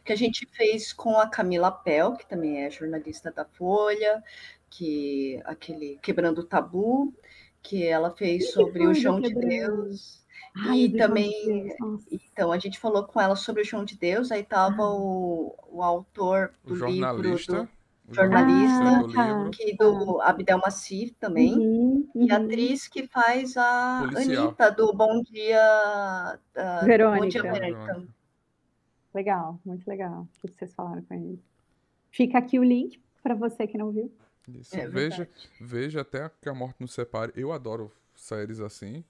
[0.03, 4.23] Que a gente fez com a Camila Pel, que também é jornalista da Folha,
[4.69, 7.13] que aquele Quebrando o Tabu,
[7.61, 9.33] que ela fez que sobre foi o João de?
[9.33, 10.24] Deus.
[10.55, 12.05] Ai, E do João de também- nossa.
[12.11, 14.93] Então, a gente falou com ela sobre o João de Deus, aí tava Ah.
[14.93, 16.87] o, o autor O do livro
[17.23, 17.53] jornalista.
[17.63, 17.69] do,
[18.09, 19.51] o jornalista do Ah, livro.
[19.51, 21.53] que do Abdel Massif também.
[21.57, 22.45] Uhum, E a uhum.
[22.45, 24.45] atriz que faz a Policial.
[24.45, 25.59] Anitta, do Bom Dia,
[26.55, 27.27] ah, Bom Verônica.
[27.41, 28.03] Dia América.
[29.13, 31.39] Legal, muito legal tudo que vocês falaram com ele.
[32.11, 34.11] Fica aqui o link para você que não viu.
[34.47, 34.75] Isso.
[34.75, 35.49] É veja, verdade.
[35.59, 37.31] veja até que a morte nos separe.
[37.35, 39.03] Eu adoro séries assim.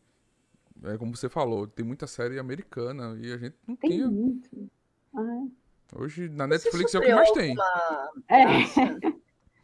[0.84, 4.08] É como você falou, tem muita série americana e a gente não Tem tinha.
[4.10, 4.70] muito.
[5.16, 5.46] Ah,
[5.96, 7.56] Hoje na Você Netflix é o que mais tem.
[8.28, 9.16] é.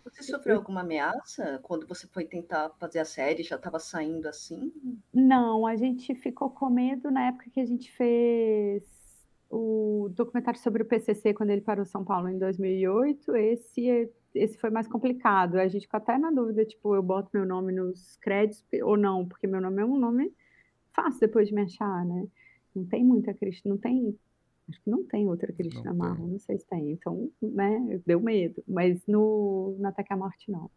[0.03, 3.43] Você sofreu alguma ameaça quando você foi tentar fazer a série?
[3.43, 4.71] Já estava saindo assim?
[5.13, 8.83] Não, a gente ficou com medo na época que a gente fez
[9.49, 13.35] o documentário sobre o PCC quando ele parou São Paulo em 2008.
[13.35, 15.57] Esse, esse foi mais complicado.
[15.57, 19.27] A gente ficou até na dúvida, tipo, eu boto meu nome nos créditos ou não,
[19.27, 20.33] porque meu nome é um nome
[20.93, 22.27] fácil depois de me achar, né?
[22.75, 24.17] Não tem muita Cristina, não tem,
[24.69, 25.93] acho que não tem outra Cristina.
[25.93, 26.91] Marrom, não sei se tem.
[26.91, 28.63] Então, né, deu medo.
[28.67, 30.69] Mas no, no Até que a Morte, não.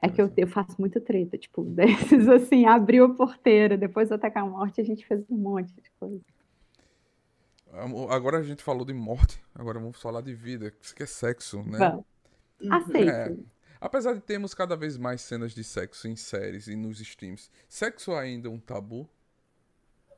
[0.00, 4.14] É que eu, eu faço muita treta, tipo, desses assim, abriu a porteira, depois do
[4.14, 6.20] Atacar a Morte, a gente fez um monte de coisa.
[8.10, 11.78] Agora a gente falou de morte, agora vamos falar de vida, que é sexo, né?
[11.78, 12.04] Vamos,
[12.60, 12.72] Uhum.
[12.74, 13.08] aceito.
[13.08, 13.32] É.
[13.82, 18.12] Apesar de termos cada vez mais cenas de sexo em séries e nos streams, sexo
[18.12, 19.08] ainda é um tabu?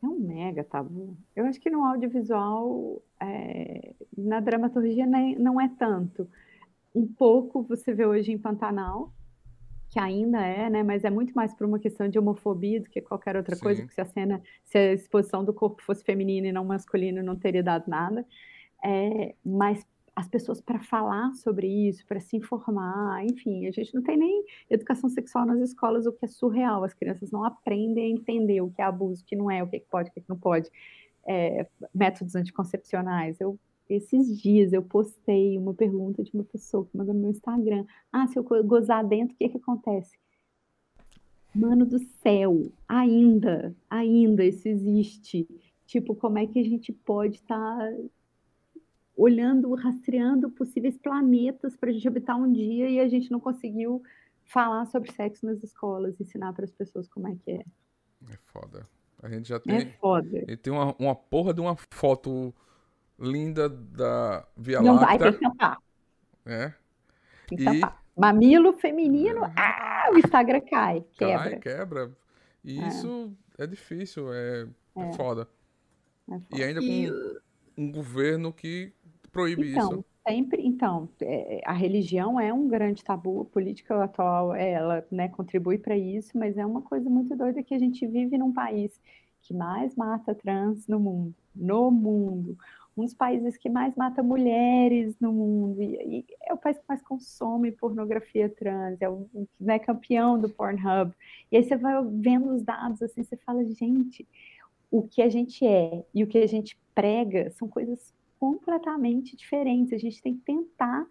[0.03, 1.17] É um mega tabu.
[1.35, 6.29] Eu acho que no audiovisual, é, na dramaturgia, nem, não é tanto.
[6.95, 9.11] Um pouco você vê hoje em Pantanal,
[9.89, 10.83] que ainda é, né?
[10.83, 13.87] Mas é muito mais por uma questão de homofobia do que qualquer outra coisa, Sim.
[13.87, 17.35] porque se a cena, se a exposição do corpo fosse feminina e não masculina, não
[17.35, 18.27] teria dado nada.
[18.85, 19.87] É, mas
[20.17, 24.45] as pessoas para falar sobre isso, para se informar, enfim, a gente não tem nem
[24.71, 26.85] educação sexual nas escolas, o que é surreal.
[26.85, 29.67] As crianças não aprendem a entender o que é abuso, o que não é, o
[29.69, 30.71] que é pode, o que, é que não pode.
[31.27, 33.41] É, métodos anticoncepcionais.
[33.41, 33.59] Eu,
[33.89, 37.85] esses dias eu postei uma pergunta de uma pessoa que mandou no meu Instagram.
[38.13, 40.17] Ah, se eu go- gozar dentro, o que que acontece?
[41.55, 45.49] Mano do céu, ainda, ainda isso existe.
[45.87, 47.93] Tipo, como é que a gente pode estar
[49.17, 54.03] olhando, rastreando possíveis planetas para a gente habitar um dia e a gente não conseguiu
[54.45, 57.65] falar sobre sexo nas escolas, ensinar para as pessoas como é que é.
[58.31, 58.89] É foda.
[59.23, 60.45] A gente já É tem, foda.
[60.51, 62.53] e tem uma, uma porra de uma foto
[63.19, 65.79] linda da Via Não vai, tem Láctea, que tampar.
[66.45, 66.75] né?
[67.47, 68.03] Tem que E- tampar.
[68.17, 71.59] Mamilo feminino, ah, o Instagram cai, Cai, quebra.
[71.59, 72.13] quebra.
[72.63, 72.87] E É.
[72.89, 75.13] isso é difícil, é, é É.
[75.15, 75.49] foda.
[76.31, 78.93] É E ainda E com um governo que
[79.35, 80.05] proíbe Então, isso.
[80.27, 85.77] sempre, então, é, a religião é um grande tabu, a política atual, ela, né, contribui
[85.77, 88.99] para isso, mas é uma coisa muito doida que a gente vive num país
[89.43, 92.57] que mais mata trans no mundo, no mundo,
[92.97, 96.85] um dos países que mais mata mulheres no mundo, e, e é o país que
[96.89, 99.29] mais consome pornografia trans, é o
[99.61, 101.13] né, campeão do Pornhub,
[101.51, 104.27] e aí você vai vendo os dados assim, você fala, gente,
[104.91, 108.15] o que a gente é e o que a gente prega são coisas
[108.45, 109.93] completamente diferentes.
[109.93, 111.07] A gente tem que tentar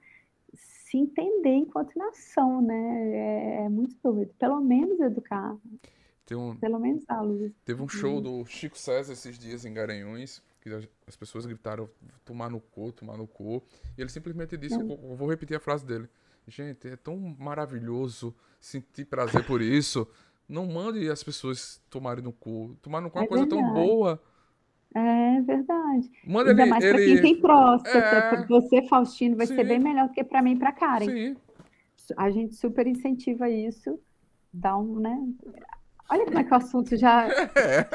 [0.53, 3.09] se entender enquanto nação, né?
[3.11, 4.31] É, é muito doido.
[4.37, 5.55] Pelo menos educar,
[6.31, 7.51] um, pelo menos dar luz.
[7.65, 11.89] teve um show do Chico César esses dias em Garanhuns, que as- as pessoas gritaram
[12.25, 13.61] tomar no cu, tomar no cu.
[13.97, 16.07] E ele simplesmente disse, eu vou repetir a frase dele.
[16.47, 20.07] Gente, é tão maravilhoso sentir prazer por isso.
[20.47, 22.75] Não mande as pessoas tomarem no cu.
[22.81, 23.87] Tomar no cu é uma É coisa tão verdade.
[23.87, 24.21] boa.
[24.95, 26.09] É verdade.
[26.25, 27.13] Manda Ainda ele, mais para ele...
[27.13, 27.97] quem tem próstata.
[27.97, 28.45] É.
[28.47, 29.67] Você, Faustino, vai ser Sim.
[29.67, 31.05] bem melhor do que para mim e para Karen.
[31.05, 31.35] Sim,
[32.17, 33.99] A gente super incentiva isso.
[34.53, 35.17] Dá um, né?
[36.11, 37.25] Olha como é que o assunto já.
[37.55, 37.87] é.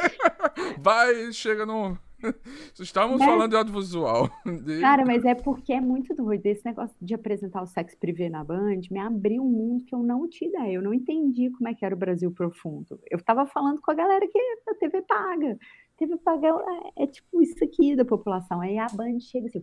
[0.78, 1.96] Vai, chega no...
[2.80, 3.26] Estávamos Né?
[3.26, 4.28] falando de audiovisual.
[4.80, 6.44] Cara, mas é porque é muito doido.
[6.46, 10.03] Esse negócio de apresentar o sexo privê na Band me abriu um mundo que eu
[10.03, 10.74] não tinha ideia.
[10.74, 12.99] Eu não entendi como é que era o Brasil profundo.
[13.09, 14.38] Eu tava falando com a galera que
[14.68, 15.57] a TV paga.
[15.99, 18.61] TV paga é, é tipo isso aqui da população.
[18.61, 19.61] Aí a Band chega assim.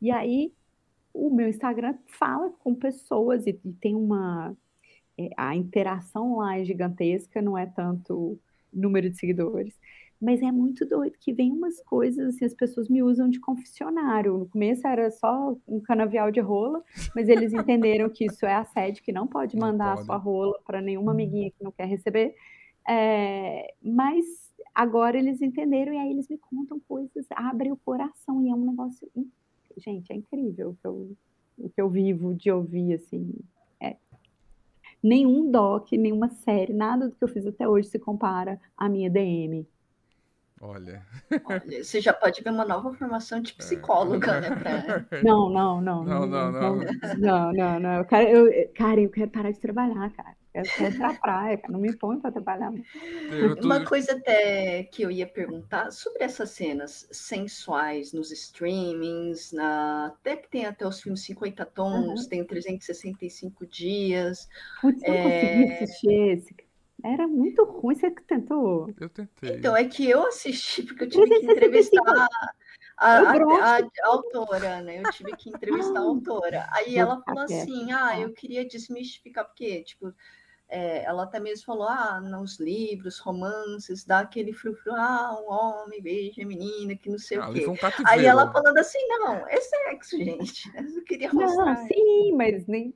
[0.00, 0.52] E aí
[1.12, 4.56] o meu Instagram fala com pessoas e, e tem uma.
[5.18, 8.38] É, a interação lá é gigantesca, não é tanto
[8.72, 9.78] número de seguidores.
[10.20, 14.38] Mas é muito doido que vem umas coisas assim, as pessoas me usam de confessionário.
[14.38, 16.82] No começo era só um canavial de rola,
[17.14, 20.58] mas eles entenderam que isso é assédio, que não pode mandar não a sua rola
[20.66, 22.34] para nenhuma amiguinha que não quer receber.
[22.88, 24.24] É, mas
[24.74, 28.64] agora eles entenderam e aí eles me contam coisas, abrem o coração e é um
[28.64, 29.10] negócio,
[29.76, 31.16] gente, é incrível o que eu,
[31.58, 33.34] o que eu vivo de ouvir assim.
[33.78, 33.96] É.
[35.02, 39.10] Nenhum doc, nenhuma série, nada do que eu fiz até hoje se compara à minha
[39.10, 39.66] DM.
[40.60, 41.06] Olha.
[41.44, 44.56] Olha, você já pode ver uma nova formação de psicóloga, né?
[44.56, 45.04] Pra...
[45.22, 46.04] Não, não, não.
[46.04, 46.76] Não, não, não.
[47.18, 47.94] Não, não, não.
[47.98, 50.36] Eu quero, eu, cara, eu quero parar de trabalhar, cara.
[50.62, 51.72] Quero pra praia, cara.
[51.72, 52.72] Não me põe para trabalhar.
[53.62, 60.06] Uma coisa até que eu ia perguntar sobre essas cenas sensuais nos streamings, na...
[60.06, 62.28] até que tem até os filmes 50 tons, uhum.
[62.28, 64.48] tem 365 dias.
[64.80, 65.22] Putz, eu é...
[65.22, 66.54] não consegui assistir esse,
[67.02, 68.92] era muito ruim, você que tentou.
[68.98, 69.56] Eu tentei.
[69.56, 72.28] Então, é que eu assisti, porque eu tive que entrevistar a,
[72.96, 75.00] a, a, a, autora, né?
[75.00, 76.66] Eu tive que entrevistar a autora.
[76.72, 80.12] Aí ela falou assim: ah, eu queria desmistificar, porque, tipo,
[80.68, 86.02] é, ela até mesmo falou: ah, nos livros, romances, dá aquele frufru, ah, um homem
[86.02, 87.66] beija a menina, que não sei ah, o quê.
[87.66, 87.74] Um
[88.06, 90.70] Aí ela falando assim: não, é sexo, gente.
[90.96, 91.74] Eu queria mostrar.
[91.74, 92.94] Não, sim, mas nem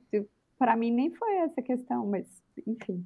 [0.57, 2.27] para mim nem foi essa questão, mas
[2.67, 3.05] enfim.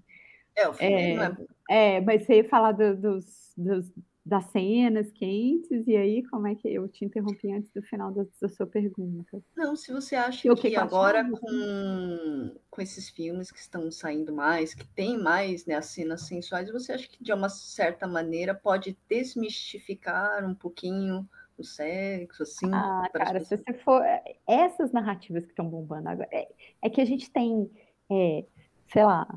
[0.55, 3.91] É, o filme é, não é É, mas você ia falar do, dos, dos,
[4.28, 8.25] das cenas quentes, e aí como é que eu te interrompi antes do final da,
[8.41, 9.41] da sua pergunta?
[9.55, 14.73] Não, se você acha que, que agora com, com esses filmes que estão saindo mais,
[14.73, 18.97] que tem mais né, as cenas sensuais, você acha que de uma certa maneira pode
[19.07, 22.69] desmistificar um pouquinho o sexo, assim?
[22.71, 24.03] Ah, cara, se você for.
[24.45, 26.30] Essas narrativas que estão bombando agora.
[26.32, 26.47] É,
[26.84, 27.71] é que a gente tem,
[28.11, 28.45] é,
[28.91, 29.28] sei lá,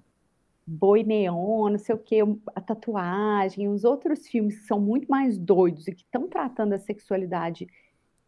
[0.72, 2.20] Boi Neon, não sei o que,
[2.54, 6.78] a tatuagem, os outros filmes que são muito mais doidos e que estão tratando a
[6.78, 7.66] sexualidade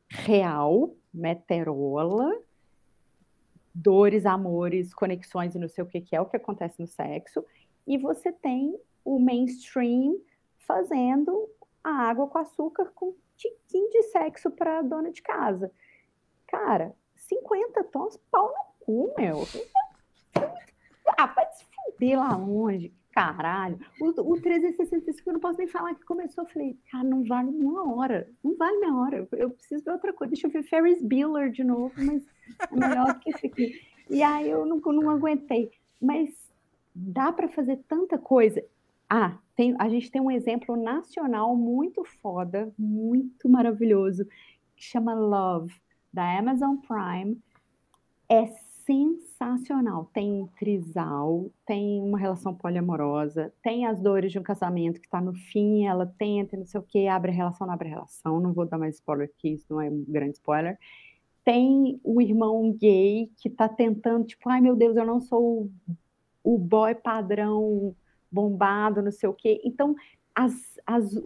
[0.09, 2.37] real, meterola,
[3.73, 7.45] dores, amores, conexões e não sei o que, que é o que acontece no sexo,
[7.87, 10.17] e você tem o mainstream
[10.67, 11.49] fazendo
[11.85, 15.71] a água com açúcar com tiquinho de sexo para dona de casa.
[16.49, 19.43] Cara, 50 tons, pau no cu, meu.
[21.19, 21.29] Ah,
[22.17, 23.79] lá longe, caralho.
[24.01, 26.45] O, o 365 eu não posso nem falar que começou.
[26.45, 28.29] Eu falei, cara, não vale minha hora.
[28.43, 29.17] Não vale minha hora.
[29.19, 30.33] Eu, eu preciso ver outra coisa.
[30.33, 32.25] Deixa eu ver Ferris Bueller de novo, mas
[32.71, 33.81] é melhor que esse aqui.
[34.11, 35.71] E aí eu não, não aguentei.
[36.01, 36.31] Mas
[36.95, 38.63] dá para fazer tanta coisa.
[39.09, 44.25] Ah, tem, a gente tem um exemplo nacional muito foda, muito maravilhoso,
[44.75, 45.75] que chama Love,
[46.13, 47.39] da Amazon Prime.
[48.29, 48.47] É
[49.43, 50.09] sensacional.
[50.13, 55.35] Tem trisal, tem uma relação poliamorosa, tem as dores de um casamento que está no
[55.35, 58.41] fim, ela tenta, não sei o que, abre relação, não abre relação.
[58.41, 60.79] Não vou dar mais spoiler que isso não é um grande spoiler.
[61.45, 65.69] Tem o irmão gay que está tentando, tipo, ai meu Deus, eu não sou
[66.43, 67.95] o boy padrão
[68.31, 69.61] bombado, não sei o quê.
[69.65, 69.95] Então,
[70.35, 70.55] as,
[70.87, 71.21] as,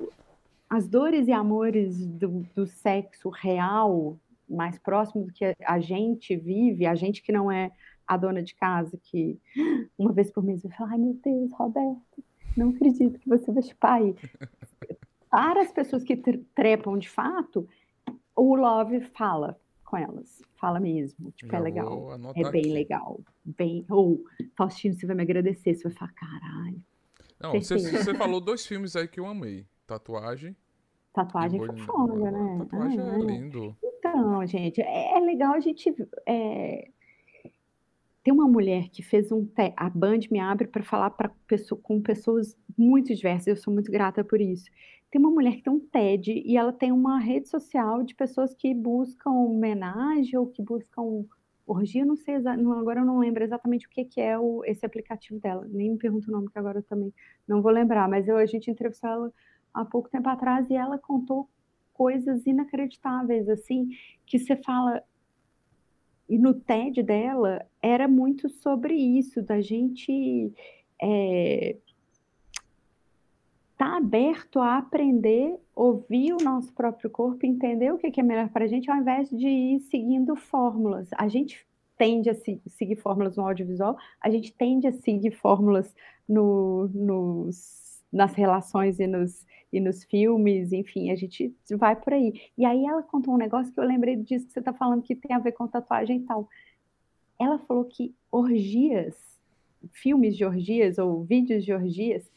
[0.69, 4.19] as dores e amores do, do sexo real
[4.49, 7.71] mais próximo do que a gente vive, a gente que não é
[8.07, 9.39] a dona de casa, que
[9.99, 12.25] uma vez por mês vai falar, ai meu Deus, Roberto,
[12.57, 14.15] não acredito que você vai chupar aí.
[15.31, 16.17] Para as pessoas que
[16.55, 17.69] trepam de fato,
[18.35, 22.73] o Love fala com elas, fala mesmo, tipo, Já é legal, é bem aqui.
[22.73, 24.25] legal, bem, ou,
[24.57, 26.83] Faustino, você vai me agradecer, você vai falar, caralho.
[27.39, 30.57] Não, você, você falou dois filmes aí que eu amei, Tatuagem
[31.17, 32.59] Tatuagem é foda, né?
[32.59, 33.75] Tatuagem ah, é lindo.
[34.09, 35.95] Então, gente, é, é legal a gente.
[36.27, 36.89] É...
[38.23, 39.47] Tem uma mulher que fez um.
[39.47, 39.73] Te...
[39.77, 43.91] A Band me abre para falar pra pessoa, com pessoas muito diversas, eu sou muito
[43.91, 44.71] grata por isso.
[45.11, 48.55] Tem uma mulher que tem um TED e ela tem uma rede social de pessoas
[48.55, 51.25] que buscam homenagem ou que buscam
[51.67, 55.41] orgia, não sei, agora eu não lembro exatamente o que, que é o, esse aplicativo
[55.41, 57.13] dela, nem me pergunto o nome, que agora eu também
[57.47, 59.33] não vou lembrar, mas eu, a gente entrevistou ela
[59.75, 61.49] há pouco tempo atrás e ela contou
[61.97, 63.89] coisas inacreditáveis, assim,
[64.27, 65.03] que você fala.
[66.29, 70.53] E no TED dela era muito sobre isso, da gente
[71.01, 71.77] é,
[73.79, 78.65] tá aberto a aprender, ouvir o nosso próprio corpo, entender o que é melhor para
[78.65, 81.09] a gente, ao invés de ir seguindo fórmulas.
[81.17, 81.65] A gente
[81.97, 85.95] tende a seguir fórmulas no audiovisual, a gente tende a seguir fórmulas
[86.29, 92.51] no, nos nas relações e nos, e nos filmes, enfim, a gente vai por aí.
[92.57, 95.15] E aí ela contou um negócio que eu lembrei disso que você está falando que
[95.15, 96.49] tem a ver com tatuagem e tal.
[97.39, 99.17] Ela falou que orgias,
[99.93, 102.31] filmes de orgias ou vídeos de orgias,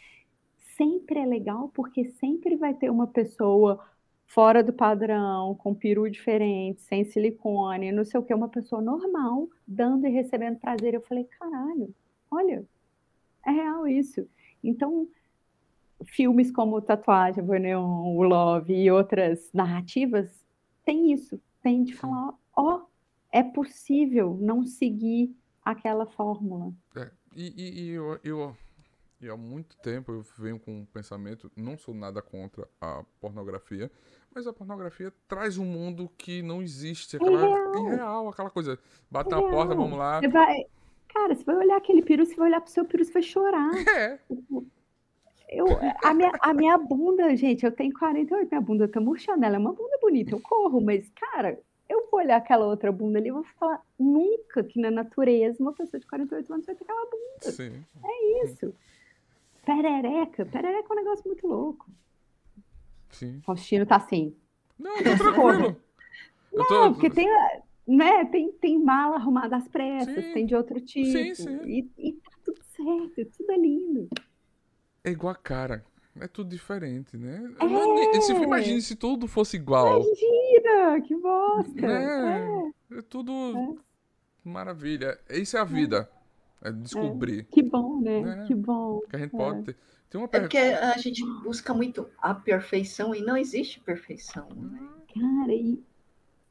[0.75, 3.83] sempre é legal porque sempre vai ter uma pessoa
[4.29, 9.49] fora do padrão, com peru diferente, sem silicone, não sei o que, uma pessoa normal,
[9.67, 10.93] dando e recebendo prazer.
[10.93, 11.93] Eu falei, caralho,
[12.29, 12.63] olha,
[13.45, 14.27] é real isso.
[14.63, 15.07] Então,
[16.11, 20.43] filmes como Tatuagem, Borneon, o Love e outras narrativas
[20.89, 22.81] tem isso, tem de falar, ó, oh,
[23.31, 26.73] é possível não seguir aquela fórmula.
[26.95, 28.57] É, e, e, eu, eu,
[29.21, 33.91] e há muito tempo eu venho com um pensamento, não sou nada contra a pornografia,
[34.33, 38.79] mas a pornografia traz um mundo que não existe, aquela irreal, irreal aquela coisa,
[39.11, 40.19] bate na porta, vamos lá.
[40.19, 40.65] Você vai,
[41.07, 43.69] cara, você vai olhar aquele peru, você vai olhar pro seu peru, você vai chorar.
[43.95, 44.19] É.
[45.51, 45.65] Eu,
[46.03, 49.59] a, minha, a minha bunda, gente, eu tenho 48, minha bunda tá murchando, ela é
[49.59, 53.31] uma bunda bonita, eu corro, mas, cara, eu vou olhar aquela outra bunda ali e
[53.31, 57.51] vou falar, nunca que na natureza uma pessoa de 48 anos vai ter aquela bunda.
[57.51, 57.83] Sim.
[58.03, 58.75] É isso.
[59.65, 61.89] Perereca, perereca é um negócio muito louco.
[63.09, 63.41] Sim.
[63.43, 64.35] Faustino tá assim.
[64.77, 65.75] Não, tô tranquilo.
[66.53, 66.73] Eu tô...
[66.73, 67.27] Não, porque tem,
[67.87, 70.33] né, tem, tem mala arrumada às pressas, Sim.
[70.33, 71.11] tem de outro tipo.
[71.11, 71.59] Sim, sim.
[71.65, 74.07] E, e tá tudo certo, tudo é lindo.
[75.03, 75.83] É igual a cara.
[76.19, 77.53] É tudo diferente, né?
[77.59, 77.65] É.
[77.65, 80.01] Não, se, imagine se tudo fosse igual.
[80.01, 81.85] Imagina, que bosta.
[81.85, 83.77] É, é tudo
[84.43, 85.17] maravilha.
[85.29, 86.09] Isso é a vida.
[86.61, 87.45] É descobrir.
[87.45, 88.41] Que bom, né?
[88.43, 88.47] É.
[88.47, 88.99] Que bom.
[89.09, 89.37] Que a gente É.
[89.37, 89.77] pode ter.
[90.09, 90.49] Tem uma É pergunta.
[90.49, 94.47] porque a gente busca muito a perfeição e não existe perfeição.
[94.55, 94.79] né?
[95.13, 95.81] Cara, e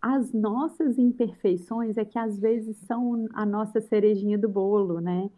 [0.01, 5.29] as nossas imperfeições é que às vezes são a nossa cerejinha do bolo, né?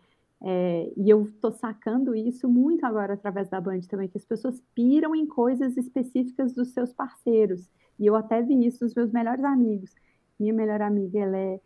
[0.43, 4.63] É, e eu tô sacando isso muito agora através da Band também, que as pessoas
[4.75, 7.69] piram em coisas específicas dos seus parceiros.
[7.99, 9.95] E eu até vi isso nos meus melhores amigos.
[10.39, 11.61] Minha melhor amiga, ela é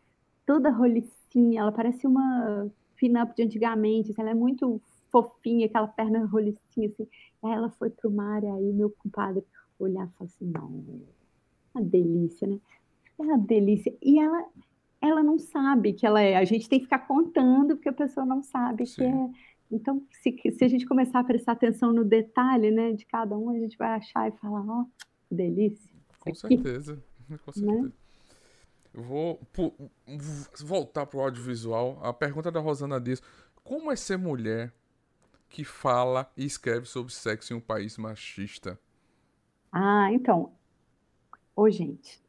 [0.45, 6.25] toda rolicinha, ela parece uma pin-up de antigamente, assim, ela é muito fofinha, aquela perna
[6.27, 7.09] rolicinha assim.
[7.43, 9.45] Aí ela foi pro mar e aí meu compadre
[9.79, 10.85] olhar e falar assim, não,
[11.75, 12.59] uma delícia, né?
[13.19, 13.95] É uma delícia.
[14.03, 14.45] E ela,
[15.09, 16.37] ela não sabe que ela é.
[16.37, 19.05] A gente tem que ficar contando, porque a pessoa não sabe que Sim.
[19.05, 19.31] é.
[19.71, 23.51] Então, se, se a gente começar a prestar atenção no detalhe, né, de cada um,
[23.51, 24.85] a gente vai achar e falar, ó,
[25.29, 25.91] que delícia.
[26.21, 27.03] Com certeza.
[27.45, 27.93] Com certeza.
[28.93, 29.41] Eu vou
[30.07, 31.99] v- voltar pro audiovisual.
[32.03, 33.21] A pergunta da Rosana Dias.
[33.65, 34.73] Como é ser mulher
[35.49, 38.79] que fala e escreve sobre sexo em um país machista?
[39.73, 40.53] Ah, então.
[41.57, 42.23] Ô, gente,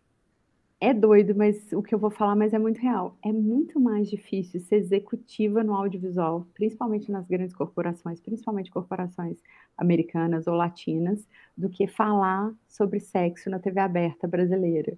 [0.90, 3.18] é doido, mas o que eu vou falar, mas é muito real.
[3.24, 9.38] É muito mais difícil ser executiva no audiovisual, principalmente nas grandes corporações, principalmente corporações
[9.78, 11.28] americanas ou latinas,
[11.58, 14.98] do que falar sobre sexo na TV aberta brasileira.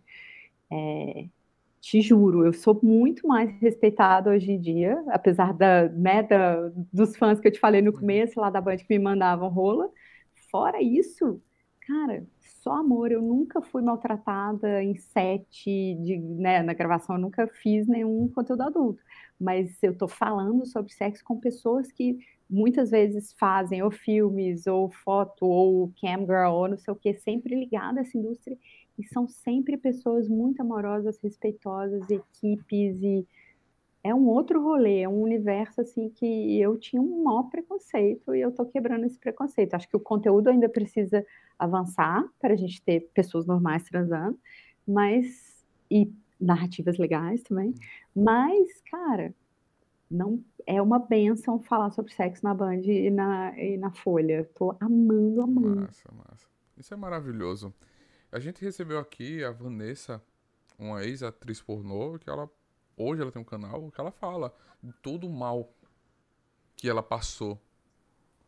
[0.71, 1.27] É,
[1.81, 7.15] te juro, eu sou muito mais respeitada hoje em dia, apesar da, né, da- dos
[7.17, 9.89] fãs que eu te falei no começo, lá da Band, que me mandavam rola.
[10.51, 11.41] Fora isso,
[11.81, 12.25] cara,
[12.61, 13.11] só amor.
[13.11, 18.61] Eu nunca fui maltratada em set, de, né, na gravação, eu nunca fiz nenhum conteúdo
[18.61, 19.01] adulto.
[19.39, 22.17] Mas eu tô falando sobre sexo com pessoas que
[22.49, 27.55] muitas vezes fazem ou filmes, ou foto, ou camgirl, ou não sei o que, sempre
[27.55, 28.57] ligada a essa indústria.
[28.97, 33.27] E são sempre pessoas muito amorosas, respeitosas, equipes, e
[34.07, 38.41] é um outro rolê, é um universo assim que eu tinha um maior preconceito e
[38.41, 39.73] eu tô quebrando esse preconceito.
[39.73, 41.25] Acho que o conteúdo ainda precisa
[41.59, 44.39] avançar para a gente ter pessoas normais transando,
[44.87, 47.73] mas e narrativas legais também.
[48.15, 49.33] Mas, cara,
[50.09, 54.49] não é uma benção falar sobre sexo na Band e na, e na Folha.
[54.55, 55.81] Tô amando, amando.
[55.81, 56.47] Massa, massa.
[56.77, 57.73] Isso é maravilhoso.
[58.31, 60.21] A gente recebeu aqui a Vanessa,
[60.77, 62.49] uma ex-atriz pornô, que ela
[62.97, 65.71] hoje ela tem um canal que ela fala de todo o mal
[66.75, 67.61] que ela passou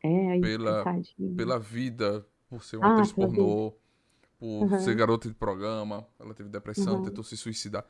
[0.04, 1.36] É, Pela- tadinho.
[1.36, 3.74] pela vida, por ser uma Ah, atriz pornô,
[4.39, 4.80] por Uhum.
[4.80, 7.04] ser garota de programa, ela teve depressão, Uhum.
[7.04, 7.86] tentou se suicidar.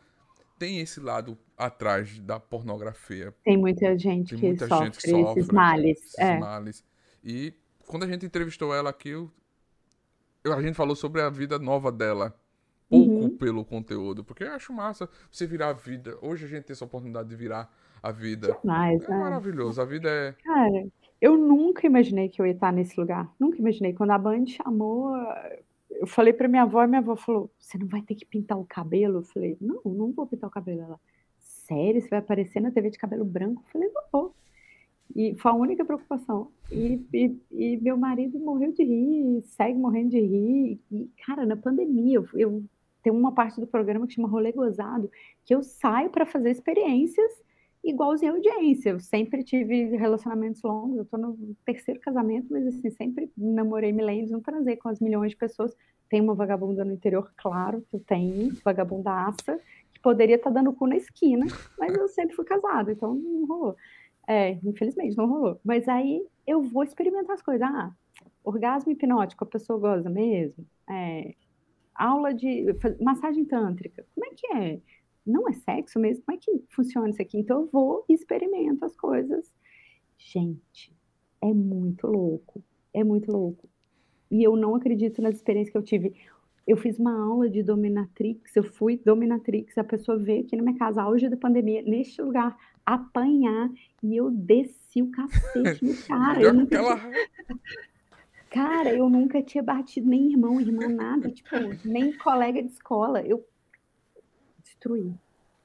[0.57, 3.33] Tem esse lado atrás da pornografia.
[3.43, 5.97] Tem muita gente Tem que muita sofre gente que sofre esses males.
[5.99, 6.37] esses É.
[6.39, 6.83] males.
[7.23, 7.53] E
[7.87, 9.31] quando a gente entrevistou ela aqui, eu-
[10.51, 12.35] a gente falou sobre a vida nova dela.
[12.89, 13.37] Pouco Uhum.
[13.37, 16.17] pelo conteúdo, porque eu acho massa você virar a vida.
[16.21, 17.71] Hoje a gente tem essa oportunidade de virar
[18.01, 18.57] a vida.
[18.63, 19.17] Mas, É né?
[19.17, 19.79] maravilhoso.
[19.81, 20.33] A vida é.
[20.43, 20.87] Cara,
[21.21, 23.31] eu nunca imaginei que eu ia estar nesse lugar.
[23.39, 23.93] Nunca imaginei.
[23.93, 25.15] Quando a Band chamou,
[25.91, 28.57] eu falei pra minha avó e minha avó falou: Você não vai ter que pintar
[28.57, 29.19] o cabelo?
[29.19, 30.81] Eu falei: Não, não vou pintar o cabelo.
[30.81, 30.99] Ela,
[31.37, 32.01] sério?
[32.01, 33.61] Você vai aparecer na TV de cabelo branco?
[33.67, 34.35] Eu falei: Não vou.
[35.15, 36.51] E foi a única preocupação.
[36.71, 40.79] E, e, e, meu marido morreu de rir, segue morrendo de rir.
[40.91, 42.63] E, cara, na pandemia, eu, eu
[43.01, 45.09] tenho uma parte do programa que chama Rolê Gozado,
[45.45, 47.31] que eu saio para fazer experiências
[47.83, 48.91] igualzinho audiência.
[48.91, 54.31] Eu sempre tive relacionamentos longos, eu tô no terceiro casamento, mas assim, sempre namorei milênios,
[54.31, 55.75] não transei com as milhões de pessoas.
[56.09, 59.59] Tem uma vagabunda no interior, claro que eu tenho, vagabundaça,
[59.93, 61.45] que poderia estar tá dando cu na esquina,
[61.77, 63.75] mas eu sempre fui casada, então não rolou.
[64.27, 65.59] É, infelizmente não rolou.
[65.63, 67.67] Mas aí eu vou experimentar as coisas.
[67.67, 67.91] Ah,
[68.43, 70.65] orgasmo hipnótico, a pessoa goza mesmo.
[70.89, 71.33] É,
[72.05, 72.65] aula de
[73.01, 74.81] massagem tântrica, como é que é?
[75.29, 76.23] não é sexo mesmo?
[76.25, 77.37] Como é que funciona isso aqui?
[77.37, 79.53] Então eu vou e experimento as coisas.
[80.17, 80.93] Gente,
[81.41, 82.63] é muito louco.
[82.93, 83.69] É muito louco.
[84.31, 86.13] E eu não acredito nas experiências que eu tive.
[86.67, 90.77] Eu fiz uma aula de dominatrix, eu fui dominatrix, a pessoa veio aqui na minha
[90.77, 93.71] casa, auge da pandemia, neste lugar, apanhar,
[94.03, 96.39] e eu desci o cacete no cara.
[96.39, 97.11] Eu nunca tinha...
[98.49, 101.49] Cara, eu nunca tinha batido nem irmão, irmã, nada, tipo,
[101.85, 103.21] nem colega de escola.
[103.21, 103.45] Eu
[104.63, 105.13] destruir.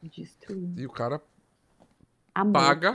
[0.02, 0.78] Destruir.
[0.78, 1.20] E o cara
[2.34, 2.52] Amor.
[2.52, 2.92] paga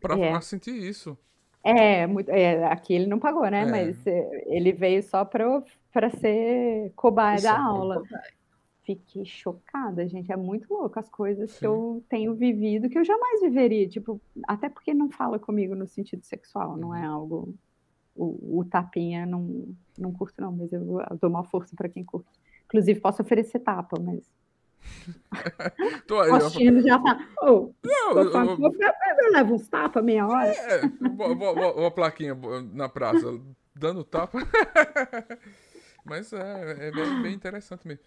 [0.00, 0.40] pra, é.
[0.40, 1.18] sentir isso.
[1.62, 3.62] É, muito, é, aqui ele não pagou, né?
[3.62, 3.66] É.
[3.66, 8.02] Mas é, ele veio só pra, pra ser cobaia da aula.
[8.82, 10.30] Fiquei chocada, gente.
[10.30, 11.58] É muito louco as coisas Sim.
[11.58, 13.88] que eu tenho vivido, que eu jamais viveria.
[13.88, 17.14] Tipo, até porque não fala comigo no sentido sexual, não é uhum.
[17.14, 17.54] algo.
[18.16, 19.66] O, o tapinha não,
[19.98, 22.30] não curto, não, mas eu, eu dou uma força para quem curte.
[22.66, 24.22] Inclusive, posso oferecer tapa, mas
[26.06, 26.30] Tô aí,
[26.82, 27.28] já tá.
[27.42, 28.72] Oh, não, eu, eu,
[29.18, 30.50] eu, levo uns tapas meia hora.
[30.50, 32.38] É, uma plaquinha
[32.72, 33.26] na praça,
[33.74, 34.38] dando tapa.
[36.04, 38.04] Mas é, é bem, bem, interessante mesmo.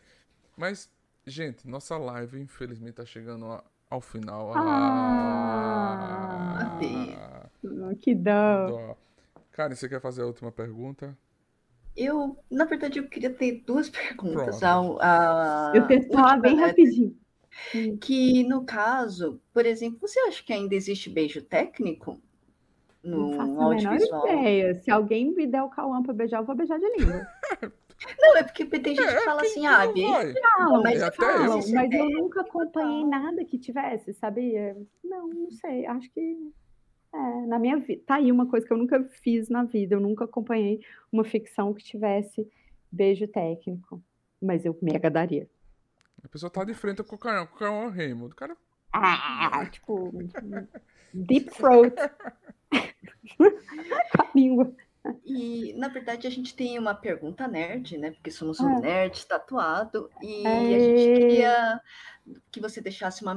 [0.55, 0.87] Mas,
[1.25, 4.53] gente, nossa live, infelizmente, tá chegando ao final.
[4.55, 4.59] Ah,
[6.79, 8.95] ah, que dó.
[9.57, 11.17] Karen, você quer fazer a última pergunta?
[11.95, 14.61] Eu, na verdade, eu queria ter duas perguntas.
[14.61, 17.17] Ao, a, eu quero falar bem rapidinho.
[17.99, 22.21] Que, no caso, por exemplo, você acha que ainda existe beijo técnico
[23.03, 23.61] no Não faço?
[23.61, 24.75] A menor ideia.
[24.75, 27.27] Se alguém me der o Cauã para beijar, eu vou beijar de língua.
[28.21, 30.35] Não, é porque tem gente que é, fala assim, ah, beijo.
[30.55, 34.77] Falam, mas, falam, mas eu nunca acompanhei nada que tivesse, sabia?
[35.03, 35.83] Não, não sei.
[35.87, 36.37] Acho que
[37.17, 38.01] é, na minha vida.
[38.05, 39.95] Tá aí uma coisa que eu nunca fiz na vida.
[39.95, 42.47] Eu nunca acompanhei uma ficção que tivesse
[42.91, 44.01] beijo técnico.
[44.41, 45.49] Mas eu me agradaria.
[46.23, 48.33] A pessoa tá de frente com o Caio, com o Caio Raymond.
[48.33, 48.55] O cara.
[48.93, 50.11] Ah, tipo.
[51.13, 51.95] Deep throat.
[53.37, 54.73] com a língua.
[55.25, 58.11] E, na verdade, a gente tem uma pergunta nerd, né?
[58.11, 58.79] Porque somos um ah.
[58.79, 60.09] nerd tatuado.
[60.21, 61.81] E a gente queria
[62.51, 63.35] que você deixasse uma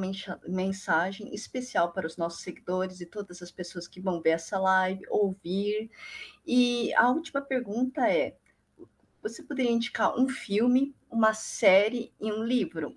[0.49, 5.05] mensagem especial para os nossos seguidores e todas as pessoas que vão ver essa live,
[5.09, 5.91] ouvir.
[6.47, 8.37] E a última pergunta é:
[9.23, 12.97] você poderia indicar um filme, uma série e um livro?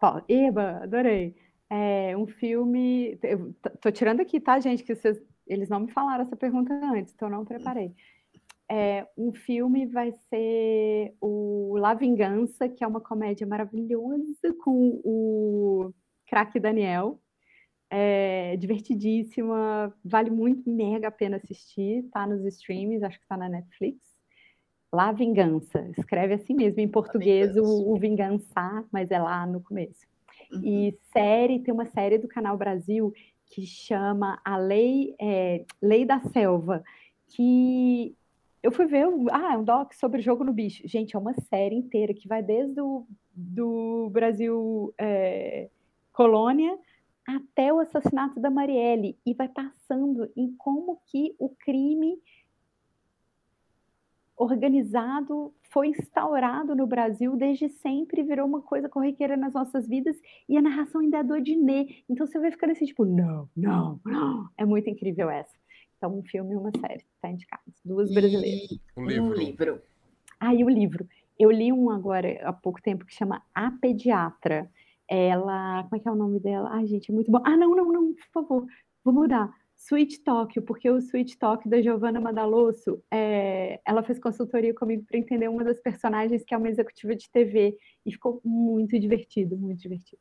[0.00, 1.34] Ó, Eba, adorei.
[1.68, 3.18] É, um filme.
[3.22, 4.84] Eu tô tirando aqui, tá, gente?
[4.84, 7.94] Que vocês, eles não me falaram essa pergunta antes, então não preparei.
[8.68, 15.92] É, um filme vai ser o La Vingança, que é uma comédia maravilhosa com o
[16.26, 17.20] craque Daniel.
[17.88, 22.08] É divertidíssima, vale muito, mega a pena assistir.
[22.10, 24.00] Tá nos streams, acho que tá na Netflix.
[24.92, 30.06] La Vingança, escreve assim mesmo, em português o, o vingançar, mas é lá no começo.
[30.50, 30.60] Uhum.
[30.64, 33.12] E série, tem uma série do Canal Brasil
[33.46, 36.82] que chama A Lei, é, Lei da Selva,
[37.28, 38.16] que
[38.62, 40.82] eu fui ver, ah, é um doc sobre jogo no bicho.
[40.86, 45.68] Gente, é uma série inteira que vai desde o do Brasil é,
[46.12, 46.76] colônia
[47.26, 52.18] até o assassinato da Marielle e vai passando em como que o crime
[54.36, 60.16] organizado foi instaurado no Brasil desde sempre, virou uma coisa corriqueira nas nossas vidas
[60.48, 62.02] e a narração ainda é do Odinê.
[62.08, 64.48] Então você vai ficando assim, tipo, não, não, não.
[64.56, 65.54] É muito incrível essa.
[65.96, 67.62] Então, um filme e uma série, tá indicado.
[67.84, 68.70] Duas brasileiras.
[68.70, 69.24] E um livro.
[69.24, 69.82] Um livro.
[70.38, 71.06] Ah, e o livro.
[71.38, 74.70] Eu li um agora há pouco tempo que chama A Pediatra.
[75.08, 75.84] Ela.
[75.84, 76.68] Como é que é o nome dela?
[76.72, 77.40] Ai, gente, é muito bom.
[77.44, 78.66] Ah, não, não, não, por favor.
[79.04, 79.50] Vou mudar.
[79.76, 85.18] Sweet Talk, porque o Sweet Talk da Giovanna Madalosso, é, ela fez consultoria comigo para
[85.18, 89.80] entender uma das personagens que é uma executiva de TV e ficou muito divertido, muito
[89.80, 90.20] divertido.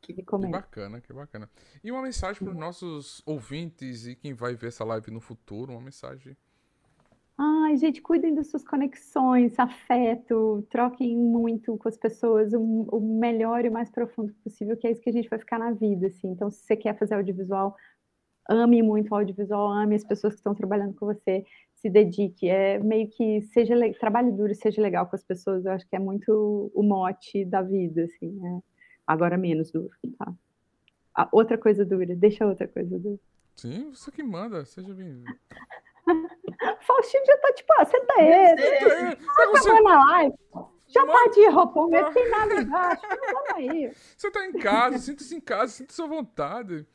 [0.00, 1.50] Que, que bacana, que bacana.
[1.82, 5.72] E uma mensagem para os nossos ouvintes e quem vai ver essa live no futuro,
[5.72, 6.36] uma mensagem.
[7.38, 13.64] Ai, gente, cuidem das suas conexões, afeto, troquem muito com as pessoas o, o melhor
[13.64, 16.06] e o mais profundo possível, que é isso que a gente vai ficar na vida,
[16.06, 16.28] assim.
[16.28, 17.76] Então, se você quer fazer audiovisual,
[18.48, 21.44] ame muito o audiovisual, ame as pessoas que estão trabalhando com você,
[21.74, 25.88] se dedique, é meio que seja trabalhe duro, seja legal com as pessoas, eu acho
[25.88, 28.60] que é muito o mote da vida, assim, né?
[29.06, 30.32] agora menos duro, tá?
[31.14, 33.18] A outra coisa dura, deixa outra coisa dura.
[33.54, 35.24] Sim, você que manda, seja bem-vindo.
[36.86, 38.58] Faustinho já tá tipo, ah, senta aí.
[38.58, 39.16] Senta aí.
[39.16, 39.80] Tá você...
[39.80, 40.34] na live.
[40.88, 43.02] Já Mano, tá de roupão, não tem nada embaixo.
[43.32, 43.92] Vamos aí.
[44.16, 46.86] Você tá em casa, sinta-se em casa, sinta sua vontade.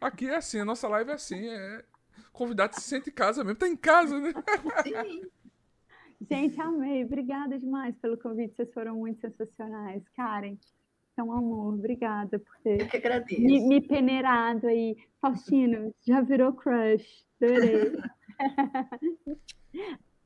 [0.00, 1.84] Aqui é assim, a nossa live é assim, é
[2.32, 4.32] convidado se sente em casa mesmo, tá em casa, né?
[4.82, 5.22] Sim.
[6.28, 7.04] Gente, amei.
[7.04, 8.56] Obrigada demais pelo convite.
[8.56, 10.02] Vocês foram muito sensacionais.
[10.16, 10.56] Karen,
[11.12, 12.88] então, amor, obrigada por ter
[13.40, 14.96] me, me, peneirado aí.
[15.20, 17.24] Faustino, já virou crush.
[17.40, 17.92] Adorei.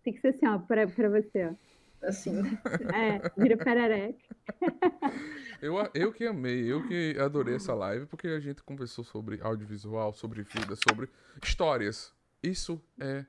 [0.02, 1.54] Tem que ser assim, ó, pra, pra você, ó.
[2.02, 2.42] Assim.
[2.92, 4.18] É, vira perereca.
[5.60, 10.12] Eu, eu que amei, eu que adorei essa live, porque a gente conversou sobre audiovisual,
[10.12, 11.08] sobre vida, sobre
[11.40, 12.12] histórias.
[12.42, 13.24] Isso é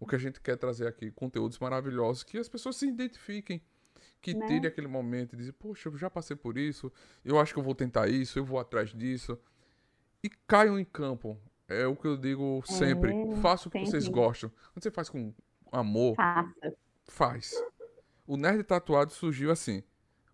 [0.00, 3.62] o que a gente quer trazer aqui, conteúdos maravilhosos, que as pessoas se identifiquem,
[4.20, 4.46] que né?
[4.46, 6.90] terem aquele momento e dizer, poxa, eu já passei por isso,
[7.24, 9.38] eu acho que eu vou tentar isso, eu vou atrás disso.
[10.22, 11.38] E caiam em campo.
[11.68, 13.12] É o que eu digo sempre.
[13.12, 14.50] É, Faça o que vocês gostam.
[14.72, 15.34] Quando você faz com
[15.70, 16.76] amor, Faça.
[17.04, 17.64] faz.
[18.26, 19.82] O Nerd Tatuado surgiu assim.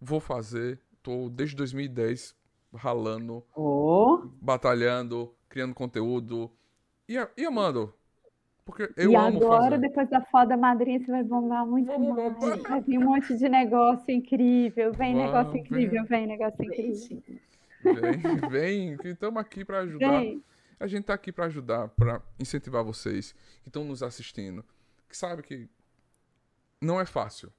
[0.00, 0.80] Vou fazer.
[1.02, 2.36] Tô desde 2010
[2.74, 4.22] ralando, oh.
[4.40, 6.50] batalhando, criando conteúdo
[7.08, 7.92] e, e amando.
[8.64, 9.78] Porque eu e amo agora, fazer.
[9.78, 12.62] depois da foda madrinha, você vai bombar muito mais.
[12.62, 14.92] Vai vir um monte de negócio incrível.
[14.92, 17.22] Vem Vamos, negócio incrível, vem, vem negócio incrível.
[17.82, 20.20] Vem, vem, estamos aqui para ajudar.
[20.20, 20.44] Vem.
[20.78, 24.64] A gente tá aqui para ajudar, para incentivar vocês que estão nos assistindo,
[25.08, 25.68] que sabe que
[26.80, 27.52] não é fácil.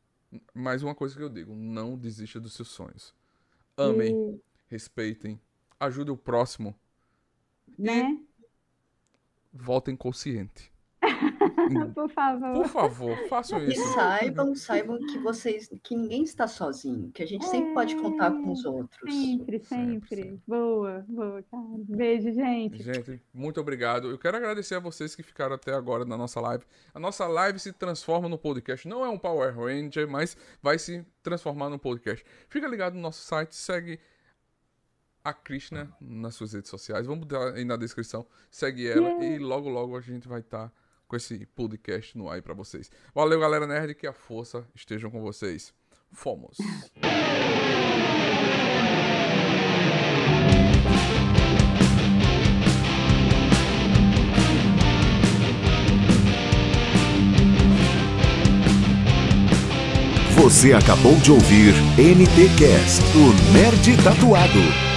[0.53, 3.13] Mas uma coisa que eu digo, não desista dos seus sonhos.
[3.75, 4.39] Amem, hum.
[4.67, 5.39] respeitem,
[5.79, 6.75] ajudem o próximo.
[7.77, 8.17] Né?
[9.53, 10.70] E voltem consciente.
[11.95, 12.53] Por favor.
[12.53, 13.81] Por favor, façam isso.
[13.81, 17.95] E saibam, saibam que vocês, que ninguém está sozinho, que a gente é, sempre pode
[17.95, 19.11] contar com os outros.
[19.11, 20.23] Sempre, sempre.
[20.23, 20.41] sempre.
[20.47, 21.63] Boa, boa, cara.
[21.89, 22.83] Beijo, gente.
[22.83, 24.09] Gente, muito obrigado.
[24.09, 26.63] Eu quero agradecer a vocês que ficaram até agora na nossa live.
[26.93, 28.87] A nossa live se transforma no podcast.
[28.87, 32.23] Não é um Power Ranger, mas vai se transformar no podcast.
[32.47, 33.99] Fica ligado no nosso site, segue
[35.23, 37.07] a Krishna nas suas redes sociais.
[37.07, 38.25] Vamos dar aí na descrição.
[38.49, 39.25] Segue ela yeah.
[39.25, 40.69] e logo, logo a gente vai estar.
[40.69, 40.80] Tá
[41.11, 42.89] com esse podcast no ar pra vocês.
[43.13, 45.73] Valeu, galera nerd, que a força estejam com vocês.
[46.13, 46.57] Fomos!
[60.37, 64.90] Você acabou de ouvir NTcast, o Nerd Tatuado.